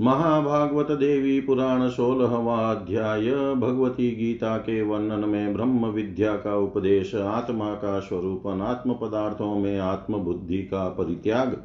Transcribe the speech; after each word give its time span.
महाभागवत 0.00 0.90
देवी 0.90 1.40
पुराण 1.40 1.88
सोलहवा 1.88 2.70
अध्याय 2.70 3.30
भगवती 3.54 4.10
गीता 4.14 4.56
के 4.56 4.82
वर्णन 4.82 5.28
में 5.28 5.54
ब्रह्म 5.54 5.86
विद्या 5.86 6.32
का 6.32 6.56
उपदेश, 6.56 7.14
आत्मा 7.14 7.74
का 7.74 8.00
स्वरूप 8.00 8.46
आत्म 8.46 8.92
पदार्थों 8.92 9.54
में 9.54 9.78
आत्म 9.78 10.14
बुद्धि 10.14 10.58
का 10.58 10.88
परित्याग, 10.88 11.62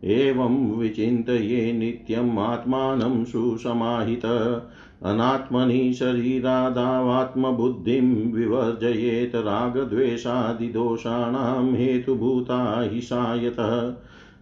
एवं 0.03 0.77
विचिन्तये 0.77 1.73
नित्यम् 1.73 2.39
आत्मानं 2.39 3.25
सुसमाहित। 3.25 4.55
अनात्मनि 5.03 5.93
शरीरादावात्मबुद्धिं 5.93 8.33
विवर्जयेत् 8.33 9.35
रागद्वेषादिदोषाणां 9.35 11.75
हेतुभूता 11.75 12.81
हि 12.81 13.01
सायतः 13.01 13.93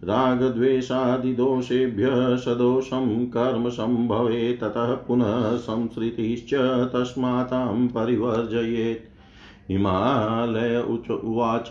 रागद्वेषादिदोषेभ्यः 0.04 2.36
सदोषं 2.36 3.26
कर्म 3.26 3.68
सम्भवे 3.68 4.52
ततः 4.52 4.94
पुनः 4.94 5.56
संसृतिश्च 5.56 6.90
तस्मातां 6.92 7.88
परिवर्जयेत्। 7.88 9.70
हिमालय 9.70 10.84
उच 10.88 11.10
उवाच। 11.10 11.68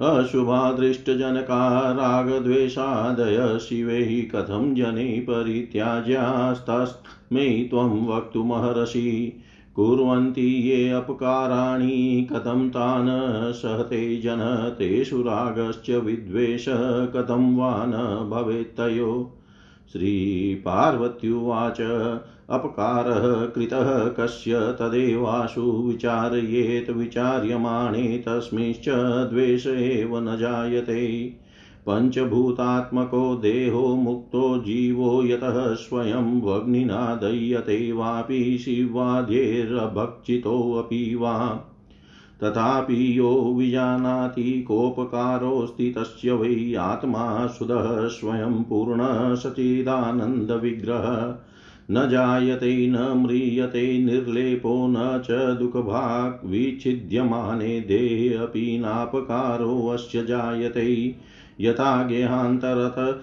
अशुभादृष्टजनका 0.00 1.92
रागद्वेषादय 1.92 3.58
शिवैः 3.58 4.30
कथं 4.30 4.74
जने 4.74 5.20
परित्याज्यास्तस्मै 5.20 7.66
त्वं 7.70 8.06
वक्तुमर्हसि। 8.06 9.40
कुर्वन्ति 9.76 10.70
ये 10.70 10.90
अपकाराणि, 10.90 12.28
कथं 12.32 12.70
तान् 12.70 13.52
सहते 13.52 14.20
जन, 14.20 14.74
तेषु 14.78 15.22
रागश्च 15.22 15.90
विद्वेष, 15.90 16.66
कथं 17.16 17.56
वा 17.56 17.84
न 17.86 17.92
भवेत्तयो 18.30 19.38
श्रीपार्वत्युवाच, 19.92 21.80
अपकारः 22.50 23.46
कृतः 23.46 24.08
कस्य 24.08 24.52
तदेवाशु 24.54 25.62
विचारयेत्, 25.62 26.90
विचार्यमाणे 26.90 28.24
तस्मिंश्च 28.28 28.88
द्वेष 29.32 29.66
एव 29.66 30.18
न 30.18 30.36
जायते। 30.36 31.36
पञ्चभूतात्मको 31.88 33.36
देहो 33.36 33.96
मुक्तो 33.96 34.58
जीवो 34.58 35.24
यतः 35.24 35.74
स्वयं 35.74 36.40
वग्निना 36.40 37.14
दह्यते 37.14 37.92
वापि 37.92 38.58
शिवाद्यैर्भक्षितोऽपि 38.58 41.14
वा। 41.14 41.64
तथापि 42.44 43.18
यो 43.18 43.54
विजानाति 43.58 44.62
कोपकारोऽस्ति 44.62 45.90
तस्य 45.90 46.32
वै 46.32 46.74
आत्मा 46.74 47.46
सुधः 47.46 48.08
स्वयं 48.08 48.64
पूर्णः 48.64 49.34
सचिदानन्दविग्रह 49.34 51.34
न 51.90 52.08
जायते, 52.08 52.86
न 52.86 52.96
म्रियते, 52.96 53.98
निर्लेपो 53.98 54.88
न 54.88 54.94
च 54.98 55.30
दुःखभाक् 55.30 56.46
विच्छिद्यमाने 56.46 57.80
देहे 57.80 58.34
अपि 58.34 58.78
नापकारोऽस्य 58.78 60.24
जायते। 60.24 61.14
यथा 61.60 62.02
गेहान्तरत 62.02 63.20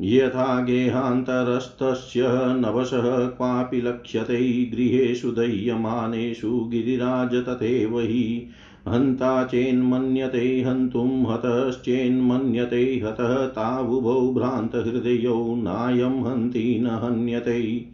यथा 0.00 0.60
गेहान्तरस्तस्य 0.60 2.22
नवशः 2.54 3.26
क्वापि 3.26 3.80
लक्ष्यते 3.80 4.64
गृहेषु 4.64 5.30
दह्यमानेषु 5.30 6.68
गिरिराज 6.70 7.34
तथैव 7.34 8.00
हि। 8.00 8.46
हन्ता 8.88 9.44
चेन्मन्यते 9.44 10.60
हन्तुं 10.60 11.32
हतश्चेन्मन्यते 11.32 13.00
हतः 13.04 13.46
तावुभौ 13.46 14.30
भ्रान्तहृदयौ 14.30 15.54
नायं 15.54 16.22
हन्ति 16.22 16.78
न 16.80 16.86
हन्यते। 16.86 17.84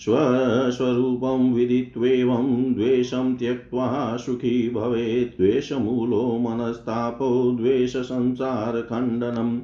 स्वस्वरूपं 0.00 1.54
विदित्वेवं 1.54 2.74
द्वेषं 2.74 3.36
त्यक्त्वा 3.36 4.16
सुखी 4.16 4.70
भवेत्, 4.70 5.36
द्वेषमूलो 5.36 6.38
मनस्तापो 6.38 7.56
द्वेषसंसारखण्डनम् 7.60 9.60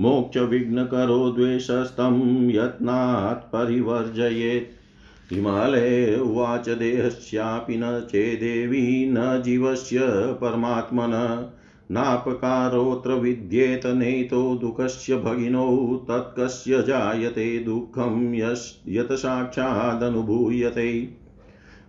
मोक्षविघ्नकरो 0.00 1.30
द्वेषस्तं 1.30 2.50
यत्नात् 2.50 3.52
परिवर्जयेत्। 3.52 5.34
हिमालये 5.34 6.18
उवाच 6.18 6.68
देहस्यापि 6.68 7.76
न 7.76 8.00
चेदेवी, 8.00 9.10
न 9.10 9.42
जीवस्य 9.44 10.08
परमात्मन। 10.12 11.46
नापकारोऽत्र 11.90 13.12
विद्येत 13.12 13.86
नेतो 13.86 14.54
दुःखस्य 14.54 15.16
भगिनौ, 15.16 15.96
तत्कस्य 16.08 16.82
जायते 16.82 17.58
दुःखं 17.58 18.34
यस्, 18.34 18.84
यत् 18.88 19.12
साक्षादनुभूयते। 19.12 21.08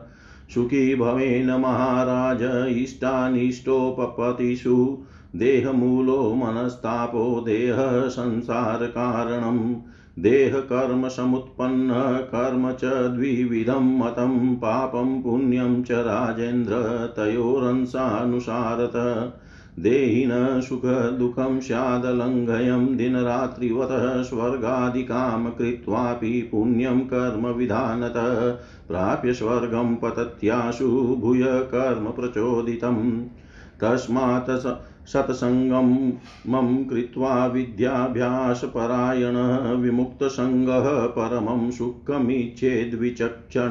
सुखी 0.54 0.94
भवेन 0.94 1.50
महाराज, 1.50 2.76
इष्टानिष्टोपपतिषु। 2.76 4.98
देहमूलो 5.36 6.34
मनस्तापो 6.34 7.40
देहः 7.40 8.08
संसारकारणम् 8.08 9.74
देहकर्मसमुत्पन्न 10.18 12.18
कर्म 12.18 12.72
च 12.72 12.84
द्विविधं 12.84 13.98
मतं 13.98 14.56
पापं 14.56 15.22
पुण्यं 15.22 15.82
च 15.82 15.90
राजेन्द्र, 15.90 17.12
तयोरंसानुसारत। 17.16 18.92
देहिन 19.82 20.60
सुखदुःखं 20.60 21.60
स्यादलङ्घयं 21.60 22.96
दिनरात्रिवतः 22.96 24.22
स्वर्गादिकां 24.22 25.50
कृत्वापि 25.50 26.48
पुण्यं 26.52 27.00
कर्म 27.00 27.46
विधानतः 27.46 28.58
प्राप्य 28.88 29.32
स्वर्गं 29.32 29.96
पतत्याशु 29.96 31.16
भूय 31.20 31.42
कर्म 31.46 32.10
प्रचोदितम्। 32.10 33.26
तस्मात् 33.80 34.78
सत्सङ्गमं 35.08 36.84
कृत्वा 36.84 37.46
विद्याभ्यासपरायणः 37.46 39.72
विमुक्तसङ्गः 39.72 41.06
परमं 41.06 41.70
सुखमिच्छेद्विचक्षण 41.70 43.70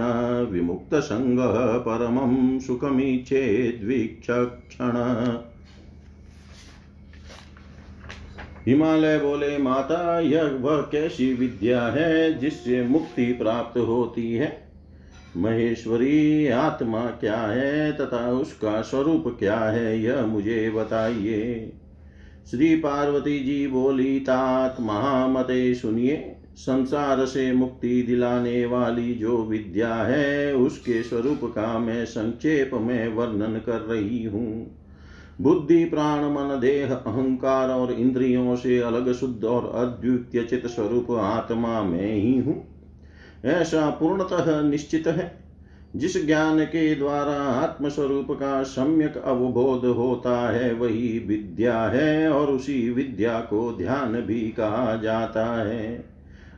विमुक्तसङ्गः 0.51 1.77
परमं 1.77 2.59
सुखमिच्छेद्विचक्षण। 2.59 5.38
हिमालय 8.67 9.17
बोले, 9.17 9.57
माता, 9.57 10.19
यह 10.19 10.43
वह 10.43 10.81
कैसी 10.81 11.33
विद्या 11.33 11.81
है 11.81 12.39
जिससे 12.39 12.83
मुक्ति 12.83 13.33
प्राप्त 13.33 13.79
होती 13.79 14.33
है? 14.33 14.71
महेश्वरी, 15.37 16.47
आत्मा 16.47 17.05
क्या 17.05 17.37
है 17.37 17.91
तथा 17.91 18.31
उसका 18.31 18.81
स्वरूप 18.81 19.35
क्या 19.39 19.59
है, 19.59 20.01
यह 20.01 20.25
मुझे 20.25 20.69
बताइए। 20.69 21.73
श्री 22.51 22.75
पार्वती 22.75 23.39
जी 23.39 23.67
बोली, 23.67 24.19
तात, 24.19 24.75
महामते 24.81 25.75
सुनिए, 25.75 26.35
संसार 26.55 27.25
से 27.25 27.53
मुक्ति 27.53 28.01
दिलाने 28.01 28.65
वाली 28.65 29.13
जो 29.13 29.43
विद्या 29.43 29.93
है, 29.93 30.55
उसके 30.55 31.03
स्वरूप 31.03 31.39
का 31.43 31.79
मैं 31.79 32.05
संक्षेप 32.05 32.71
में 32.73 33.07
वर्णन 33.07 33.61
कर 33.65 33.79
रही 33.79 34.23
हूँ। 34.23 34.76
बुद्धि, 35.41 35.85
प्राण, 35.85 36.23
मन, 36.23 36.59
देह, 36.61 36.93
अहंकार 36.93 37.69
और 37.69 37.91
इंद्रियों 37.91 38.55
से 38.55 38.79
अलग 38.79 39.13
शुद्ध 39.13 39.43
और 39.43 39.71
अद्वितीय 39.75 40.43
चित 40.43 40.67
स्वरूप 40.67 41.11
आत्मा 41.11 41.83
में 41.83 42.13
ही 42.13 42.39
हूँ। 42.39 42.67
ऐसा 43.45 43.89
पूर्णतः 43.89 44.61
निश्चित 44.61 45.07
है। 45.07 45.47
जिस 45.95 46.25
ज्ञान 46.25 46.65
के 46.65 46.95
द्वारा 46.95 47.33
आत्मस्वरूप 47.33 48.27
का 48.31 48.63
सम्यक 48.63 49.17
अवबोध 49.17 49.85
होता 49.85 50.51
है, 50.51 50.73
वही 50.73 51.25
विद्या 51.27 51.81
है 51.81 52.31
और 52.31 52.47
उसी 52.47 52.89
विद्या 52.89 53.39
को 53.39 53.75
ध्यान 53.77 54.21
भी 54.21 54.41
कहा 54.41 54.95
जाता 54.95 55.67
है। 55.67 56.05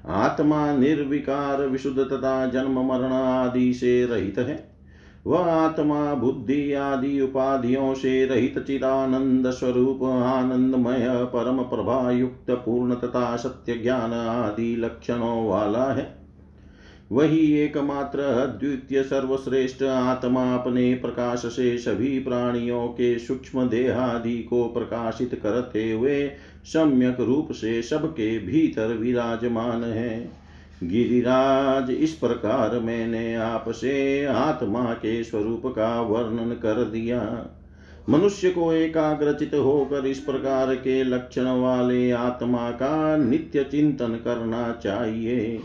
आत्मा 0.08 0.78
निर्विकार, 0.78 1.68
विशुद्ध 1.68 2.00
तथा 2.00 2.46
जन्म, 2.46 2.80
मरण 2.80 3.12
आदि 3.12 3.74
से 3.74 4.06
रहित 4.06 4.40
है। 4.40 4.69
वह 5.28 5.40
आत्मा 5.40 6.14
बुद्धि 6.14 6.74
आदि 6.74 7.22
उपाधियों 7.22 7.94
से 7.94 8.26
रहित 8.26 8.60
चिदानंद 8.60 9.50
स्वरूप, 9.52 10.04
आनंदमय, 10.04 11.08
परम 11.10 11.58
प्रभा 11.58 12.12
युक्त 12.12 12.52
पूर्ण 12.52 12.96
तथा 12.96 13.36
सत्य 13.36 13.76
ज्ञान 13.76 14.14
आदि 14.14 14.76
लक्षणों 14.76 15.48
वाला 15.48 15.94
है। 15.94 16.20
वही 17.12 17.54
एकमात्र 17.54 18.20
अद्वितीय 18.20 19.04
सर्वश्रेष्ठ 19.04 19.84
आत्मा 19.84 20.56
अपने 20.56 20.94
प्रकाश 20.94 21.40
से 21.40 21.78
सभी 21.78 22.20
प्राणियों 22.20 22.88
के 22.88 23.20
सूक्ष्म 23.20 23.70
देहादि 23.70 24.44
को 24.44 24.64
प्रकाशित 24.64 25.40
करते 25.44 25.92
हुए 25.92 26.32
सम्यक 26.66 27.20
रूप 27.20 27.52
से 27.52 27.82
सबके 27.82 28.40
भीतर 28.40 28.88
विराजमान 28.88 29.84
है। 29.84 30.32
गिरिराज, 30.84 31.90
इस 31.92 32.12
प्रकार 32.12 32.80
मैंने 32.80 33.36
आपसे 33.36 34.26
आत्मा 34.26 34.84
के 34.94 35.24
स्वरूप 35.24 35.62
का 35.66 36.02
वर्णन 36.02 36.54
कर 36.54 36.84
दिया। 36.84 37.22
मनुष्य 38.10 38.50
को 38.50 38.74
एकाग्रचित 38.74 39.54
होकर 39.54 40.06
इस 40.06 40.20
प्रकार 40.20 40.76
के 40.76 41.04
लक्षण 41.04 41.46
वाले 41.46 42.12
आत्मा 42.12 42.72
का 42.72 43.18
नित्य 43.18 43.64
चिंतन 43.64 44.14
करना 44.24 44.72
चाहिए। 44.84 45.62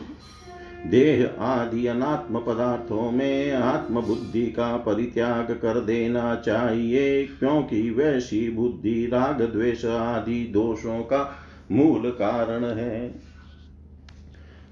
देह 0.86 1.42
आदि 1.42 1.86
अनात्म 1.86 2.38
पदार्थों 2.38 3.10
में 3.10 3.52
आत्म 3.52 4.00
बुद्धि 4.00 4.46
का 4.46 4.76
परित्याग 4.76 5.52
कर 5.62 5.80
देना 5.80 6.34
चाहिए, 6.34 7.24
क्योंकि 7.24 7.90
वैसी 7.90 8.48
बुद्धि, 8.50 9.06
राग, 9.06 9.42
द्वेष 9.42 9.84
आदि 9.84 10.50
दोषों 10.52 11.00
का 11.00 11.38
मूल 11.72 12.10
कारण 12.10 12.64
है। 12.64 13.23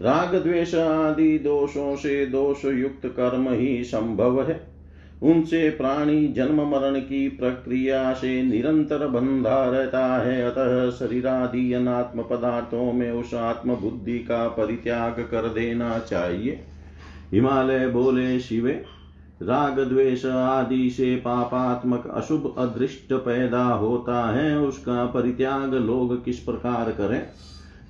राग 0.03 0.35
द्वेष 0.35 0.75
आदि 0.75 1.39
दोषों 1.39 1.97
से 1.97 2.27
दोष 2.27 2.65
युक्त 2.65 3.07
कर्म 3.07 3.49
ही 3.49 3.85
संभव 3.85 4.43
है। 4.43 4.61
उनसे 5.23 5.71
प्राणी 5.71 6.29
जन्म 6.29 6.69
मरण 6.69 7.01
की 7.01 7.29
प्रक्रिया 7.29 8.13
से 8.13 8.43
निरंतर 8.43 9.07
बंधा 9.07 9.65
रहता 9.65 10.07
है। 10.23 10.43
अतः 10.51 10.91
शरीरादि 10.91 11.73
अनात्म 11.73 12.23
पदार्थों 12.23 12.93
में 12.93 13.13
उस 13.13 13.35
आत्म 13.35 13.75
बुद्धि 13.75 14.19
का 14.19 14.49
परित्याग 14.49 15.13
कर 15.13 15.49
देना 15.49 15.99
चाहिए। 15.99 16.61
हिमालय 17.33 17.89
बोले, 17.89 18.41
शिवे 18.41 18.85
राग 19.43 19.81
द्वेष 19.81 20.25
आदि 20.27 20.91
से 20.91 21.17
पापात्मक 21.17 22.11
अशुभ 22.15 22.55
अदृष्ट 22.59 23.13
पैदा 23.13 23.65
होता 23.65 24.35
है। 24.35 24.59
उसका 24.59 25.07
परित्याग 25.07 25.75
लोग 25.75 26.25
किस 26.25 26.39
प्रकार 26.39 26.91
करें? 26.91 27.27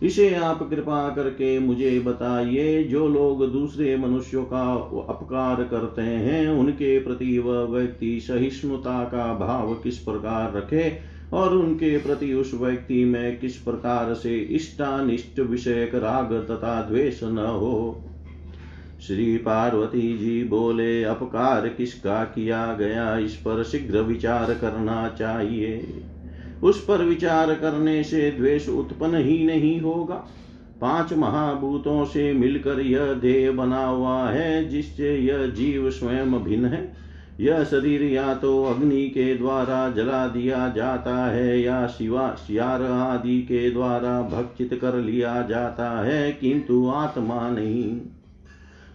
इसे 0.03 0.35
आप 0.35 0.71
कृपा 0.71 1.09
करके 1.09 1.59
मुझे 1.59 2.01
बताइए, 2.01 2.85
जो 2.85 3.09
लोग 3.09 3.53
दूसरे 3.53 3.97
मनुष्यों 3.97 4.45
का 4.45 4.73
अपकार 5.09 5.65
करते 5.65 6.03
हैं, 6.03 6.49
उनके 6.49 6.99
प्रति 6.99 7.39
वह 7.39 7.65
व्यक्ति 7.65 8.21
सहिष्णुता 8.21 9.05
का 9.05 9.39
भाव 9.39 9.75
किस 9.75 9.99
प्रकार 9.99 10.53
रखे, 10.57 11.13
और 11.33 11.57
उनके 11.57 11.99
प्रति 11.99 12.35
उस 12.35 12.55
व्यक्ति 12.55 13.05
में 13.05 13.41
किस 13.41 13.57
प्रकार 13.57 14.15
से 14.15 14.39
इष्टानिष्ट 14.39 15.41
विषयक 15.41 15.95
राग 15.95 16.33
तथा 16.51 16.83
द्वेष 16.83 17.23
न 17.23 17.39
हो। 17.39 18.05
श्री 19.07 19.37
पार्वती 19.37 20.19
जी 20.19 20.45
बोले, 20.45 21.05
अपकार 21.05 21.69
किसका 21.69 22.25
किया 22.25 22.75
गया, 22.75 23.19
इस 23.19 23.37
पर 23.37 23.63
शीघ्र 23.63 24.01
विचार 24.01 24.55
करना 24.55 25.09
चाहिए। 25.19 26.03
उस 26.63 26.85
पर 26.85 27.05
विचार 27.05 27.55
करने 27.55 28.05
से 28.05 28.31
द्वेष 28.31 28.69
उत्पन्न 28.69 29.17
ही 29.17 29.47
नहीं 29.47 29.81
होगा। 29.81 30.25
पाँच 30.81 31.13
महाभूतों 31.13 32.05
से 32.05 32.33
मिलकर 32.33 32.81
यह 32.81 33.13
देह 33.13 33.53
बना 33.53 33.85
हुआ 33.85 34.29
है, 34.29 34.69
जिससे 34.69 35.17
यह 35.17 35.47
जीव 35.47 35.91
स्वयं 35.91 36.45
भिन्न 36.45 36.65
है। 36.65 36.93
यह 37.41 37.65
शरीर 37.65 38.03
या 38.03 38.35
तो 38.35 38.65
अग्नि 38.65 39.07
के 39.09 39.35
द्वारा 39.35 39.91
जला 39.91 40.27
दिया 40.27 40.69
जाता 40.69 41.27
है, 41.27 41.63
या 41.63 41.87
शिवा 41.87 42.37
शियार 42.47 42.83
आदि 42.83 43.43
के 43.43 43.71
द्वारा 43.71 44.23
भक्षित 44.23 44.79
कर 44.83 44.95
लिया 44.95 45.43
जाता 45.43 46.05
है, 46.05 46.33
किंतु 46.33 46.93
आत्मा 46.95 47.51
नहीं। 47.51 48.01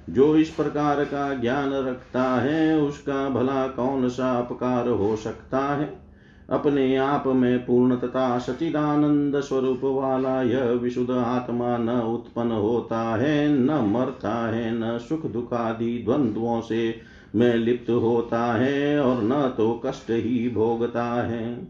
जो 0.10 0.36
इस 0.36 0.50
प्रकार 0.50 1.04
का 1.04 1.34
ज्ञान 1.34 1.74
रखता 1.74 2.42
है, 2.42 2.80
उसका 2.80 3.30
भला 3.30 3.68
कौन 3.68 4.10
सा 4.10 4.40
अपकार 4.40 4.90
हो 4.90 5.16
सकता 5.16 5.60
है? 5.60 6.07
अपने 6.50 6.96
आप 6.96 7.24
में 7.28 7.66
पूर्ण 7.66 7.96
तथा 7.96 8.40
सचिदानंद 8.40 9.40
स्वरूप 9.40 9.82
वाला 9.84 10.42
यह 10.42 10.64
विशुद्ध 10.64 11.12
आत्मा 11.12 11.78
न 11.78 11.90
उत्पन्न 11.90 12.52
होता 12.52 13.00
है, 13.00 13.50
न 13.50 13.72
मरता 13.72 14.48
है, 14.48 14.72
न 14.72 14.98
सुख 14.98 15.26
दुख 15.26 15.54
आदि 15.54 16.04
द्वंद्वों 16.06 16.62
से 16.62 16.96
में 17.36 17.56
लिप्त 17.56 17.90
होता 17.90 18.54
है 18.54 19.00
और 19.00 19.24
न 19.24 19.54
तो 19.58 19.82
कष्ट 19.86 20.10
ही 20.10 20.50
भोगता 20.50 21.04
है। 21.04 21.68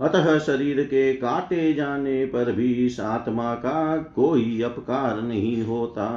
अतः 0.00 0.38
शरीर 0.38 0.82
के 0.82 1.12
काटे 1.12 1.74
जाने 1.74 2.26
पर 2.26 2.52
भी 2.52 2.72
इस 2.86 3.00
आत्मा 3.00 3.54
का 3.54 3.96
कोई 3.96 4.62
अपकार 4.62 5.22
नहीं 5.22 5.62
होता। 5.62 6.08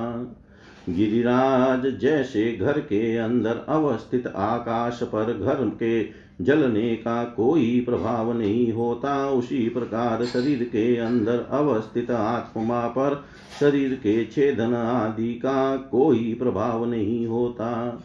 गिरिराज 0.90 2.00
जैसे 2.00 2.52
घर 2.52 2.80
के 2.80 3.18
अंदर 3.18 3.66
अवस्थित 3.70 4.28
आकाश 4.28 5.00
पर 5.04 5.34
घर 5.34 5.70
के 5.70 6.27
जलने 6.42 6.96
का 6.96 7.24
कोई 7.24 7.84
प्रभाव 7.86 8.38
नहीं 8.38 8.74
होता। 8.74 9.30
उसी 9.30 9.70
प्रकार 9.70 10.26
शरीर 10.26 10.64
के 10.64 10.98
अंदर 10.98 11.48
अवस्थित 11.52 12.12
आत्मा 12.12 12.88
पर 12.88 13.24
शरीर 13.60 13.94
के 13.94 14.26
छेदन 14.26 14.74
आदि 14.74 15.34
का 15.34 15.78
कोई 15.78 16.34
प्रभाव 16.34 16.86
नहीं 16.86 17.28
होता। 17.28 18.02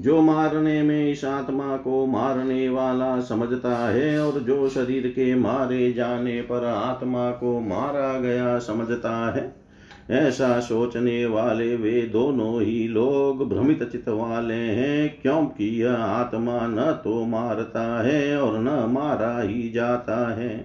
जो 0.00 0.22
मारने 0.22 0.82
में 0.82 1.12
इस 1.12 1.24
आत्मा 1.24 1.76
को 1.76 2.06
मारने 2.06 2.68
वाला 2.68 3.20
समझता 3.20 3.88
है 3.88 4.26
और 4.26 4.40
जो 4.40 4.68
शरीर 4.68 5.06
के 5.06 5.34
मारे 5.34 5.92
जाने 5.92 6.40
पर 6.40 6.64
आत्मा 6.64 7.30
को 7.30 7.60
मारा 7.60 8.20
गया 8.20 8.58
समझता 8.58 9.34
है 9.36 9.63
ऐसा 10.10 10.60
सोचने 10.60 11.26
वाले 11.26 11.76
वे 11.76 12.02
दोनों 12.02 12.62
ही 12.62 12.88
लोग 12.88 13.48
भ्रमित 13.48 13.82
चित 13.82 14.08
वाले 14.08 14.54
हैं। 14.54 15.22
क्योंकि 15.22 15.82
यह 15.82 15.94
आत्मा 15.94 16.66
न 16.66 17.00
तो 17.04 17.24
मारता 17.24 18.02
है 18.02 18.40
और 18.40 18.58
न 18.58 18.90
मारा 18.92 19.40
ही 19.40 19.70
जाता 19.70 20.34
है। 20.34 20.64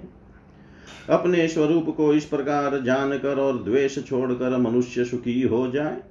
अपने 1.09 1.47
स्वरूप 1.47 1.93
को 1.97 2.13
इस 2.13 2.25
प्रकार 2.25 2.79
जानकर 2.79 3.39
और 3.39 3.63
द्वेष 3.63 4.05
छोड़कर 4.05 4.57
मनुष्य 4.57 5.05
सुखी 5.05 5.41
हो 5.41 5.67
जाए। 5.67 6.01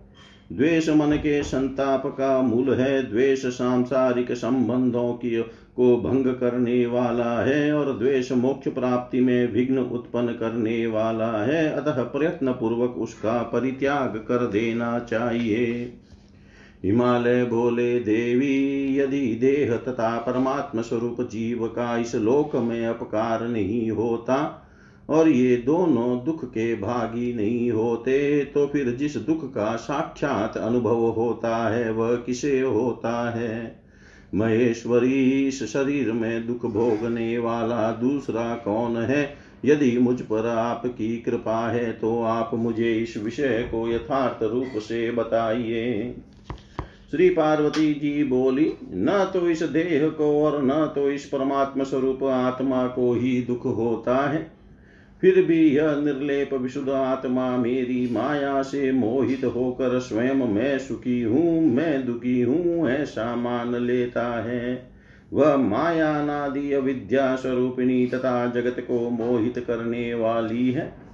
द्वेष 0.52 0.88
मन 0.88 1.16
के 1.16 1.42
संताप 1.42 2.06
का 2.06 2.42
मूल 2.42 2.74
है। 2.74 3.10
द्वेष 3.10 3.46
सांसारिक 3.46 4.32
संबंधों 4.32 5.12
की 5.12 5.42
को 5.76 5.96
भंग 5.96 6.24
करने 6.24 6.86
वाला 6.86 7.40
है। 7.40 7.72
और 7.72 7.98
द्वेष 7.98 8.32
मोक्ष 8.32 8.68
प्राप्ति 8.68 9.20
में 9.20 9.52
विघ्न 9.52 9.78
उत्पन्न 9.78 10.28
करने 10.28 10.86
वाला 10.86 11.44
है। 11.44 11.72
अतः 11.72 12.02
प्रयत्न 12.02 12.52
पूर्वक 12.52 12.96
उसका 12.98 13.42
परित्याग 13.42 14.24
कर 14.28 14.46
देना 14.46 14.98
चाहिए। 14.98 15.92
हिमालय 16.84 17.44
बोले, 17.44 18.00
देवी, 18.00 18.96
यदि 18.98 19.34
देह 19.34 19.76
तथा 19.76 20.18
परमात्म 20.18 20.82
स्वरूप 20.82 21.20
जीव 21.20 21.66
का 21.66 21.98
इस 21.98 22.14
लोक 22.14 22.56
में 22.56 22.86
अपकार 22.86 23.48
नहीं 23.48 23.90
होता 23.90 24.64
और 25.08 25.28
ये 25.28 25.56
दोनों 25.56 26.24
दुख 26.24 26.44
के 26.44 26.74
भागी 26.74 27.32
नहीं 27.34 27.70
होते 27.70 28.44
तो 28.44 28.66
फिर 28.66 28.90
जिस 28.90 29.16
दुख 29.16 29.44
का 29.54 29.74
साक्षात 29.76 30.56
अनुभव 30.56 31.04
होता 31.10 31.56
है, 31.68 31.90
वह 31.92 32.14
किसे 32.16 32.60
होता 32.60 33.30
है? 33.30 33.80
महेश्वरी 34.34 35.46
इस 35.48 35.62
शरीर 35.72 36.12
में 36.12 36.46
दुख 36.46 36.66
भोगने 36.66 37.38
वाला 37.38 37.90
दूसरा 37.92 38.54
कौन 38.54 38.96
है? 38.96 39.36
यदि 39.64 39.96
मुझ 39.98 40.20
पर 40.20 40.46
आपकी 40.46 41.16
कृपा 41.18 41.68
है 41.68 41.92
तो 41.92 42.22
आप 42.22 42.50
मुझे 42.54 42.92
इस 42.94 43.16
विषय 43.16 43.68
को 43.70 43.88
यथार्थ 43.88 44.42
रूप 44.42 44.78
से 44.78 45.10
बताइए। 45.10 46.14
श्री 47.10 47.28
पार्वती 47.30 47.92
जी 47.94 48.24
बोली, 48.24 48.72
न 48.84 49.30
तो 49.32 49.48
इस 49.50 49.62
देह 49.62 50.08
को 50.08 50.44
और 50.44 50.62
न 50.62 50.92
तो 50.94 51.10
इस 51.10 51.24
परमात्मा 51.24 51.84
स्वरूप 51.84 52.24
आत्मा 52.24 52.86
को 52.86 53.12
ही 53.14 53.40
दुख 53.42 53.64
होता 53.66 54.16
है। 54.30 54.57
फिर 55.20 55.42
भी 55.42 55.76
यह 55.76 55.96
निर्लेप 55.96 56.54
विशुद्ध 56.54 56.88
आत्मा 56.88 57.56
मेरी 57.56 58.08
माया 58.12 58.62
से 58.62 58.92
मोहित 58.92 59.44
होकर 59.44 59.98
स्वयं 59.98 60.34
मैं 60.34 60.78
सुखी 60.78 61.22
हूँ, 61.22 61.60
मैं 61.60 62.06
दुखी 62.06 62.40
हूँ 62.40 62.88
ऐसा 62.88 63.36
मान 63.36 63.74
लेता 63.74 64.42
है। 64.42 64.92
वह 65.32 65.56
माया 65.56 66.24
नादि 66.24 66.72
अविद्या 66.72 67.36
स्वरूपिणी 67.36 68.06
तथा 68.06 68.46
जगत 68.46 68.76
को 68.80 69.10
मोहित 69.10 69.64
करने 69.66 70.14
वाली 70.14 70.72
है। 70.72 71.08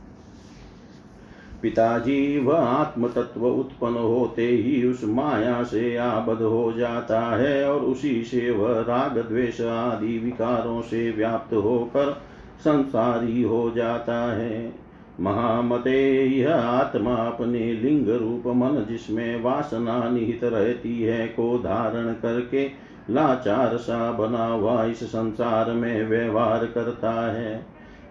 पिताजी, 1.62 2.38
वह 2.38 2.58
आत्म 2.58 3.08
तत्व 3.08 3.46
उत्पन्न 3.46 3.94
होते 3.94 4.46
ही 4.46 4.86
उस 4.86 5.04
माया 5.04 5.62
से 5.62 5.96
आबद्ध 5.96 6.42
हो 6.42 6.72
जाता 6.72 7.20
है 7.20 7.70
और 7.70 7.80
उसी 7.80 8.24
से 8.24 8.50
वह 8.50 8.80
राग, 8.80 9.18
द्वेष 9.28 9.60
आदि 9.60 10.18
विकारों 10.18 10.82
से 10.82 11.10
व्याप्त 11.10 11.54
होकर 11.54 12.33
संसारी 12.60 13.42
हो 13.42 13.70
जाता 13.70 14.20
है। 14.32 14.72
महामते 15.20 16.26
यह 16.26 16.54
आत्मा 16.54 17.14
अपने 17.14 17.72
लिंग 17.72 18.08
रूप 18.10 18.46
मन 18.46 18.84
जिसमें 18.88 19.42
वासना 19.42 20.08
निहित 20.08 20.44
रहती 20.44 21.02
है 21.02 21.26
को 21.26 21.58
धारण 21.58 22.12
करके 22.12 22.66
लाचार 23.10 23.76
सा 23.76 24.10
बना 24.12 24.46
हुआ 24.46 24.84
इस 24.84 25.02
संसार 25.04 25.70
में 25.72 26.08
व्यवहार 26.08 26.64
करता 26.64 27.12
है। 27.32 27.66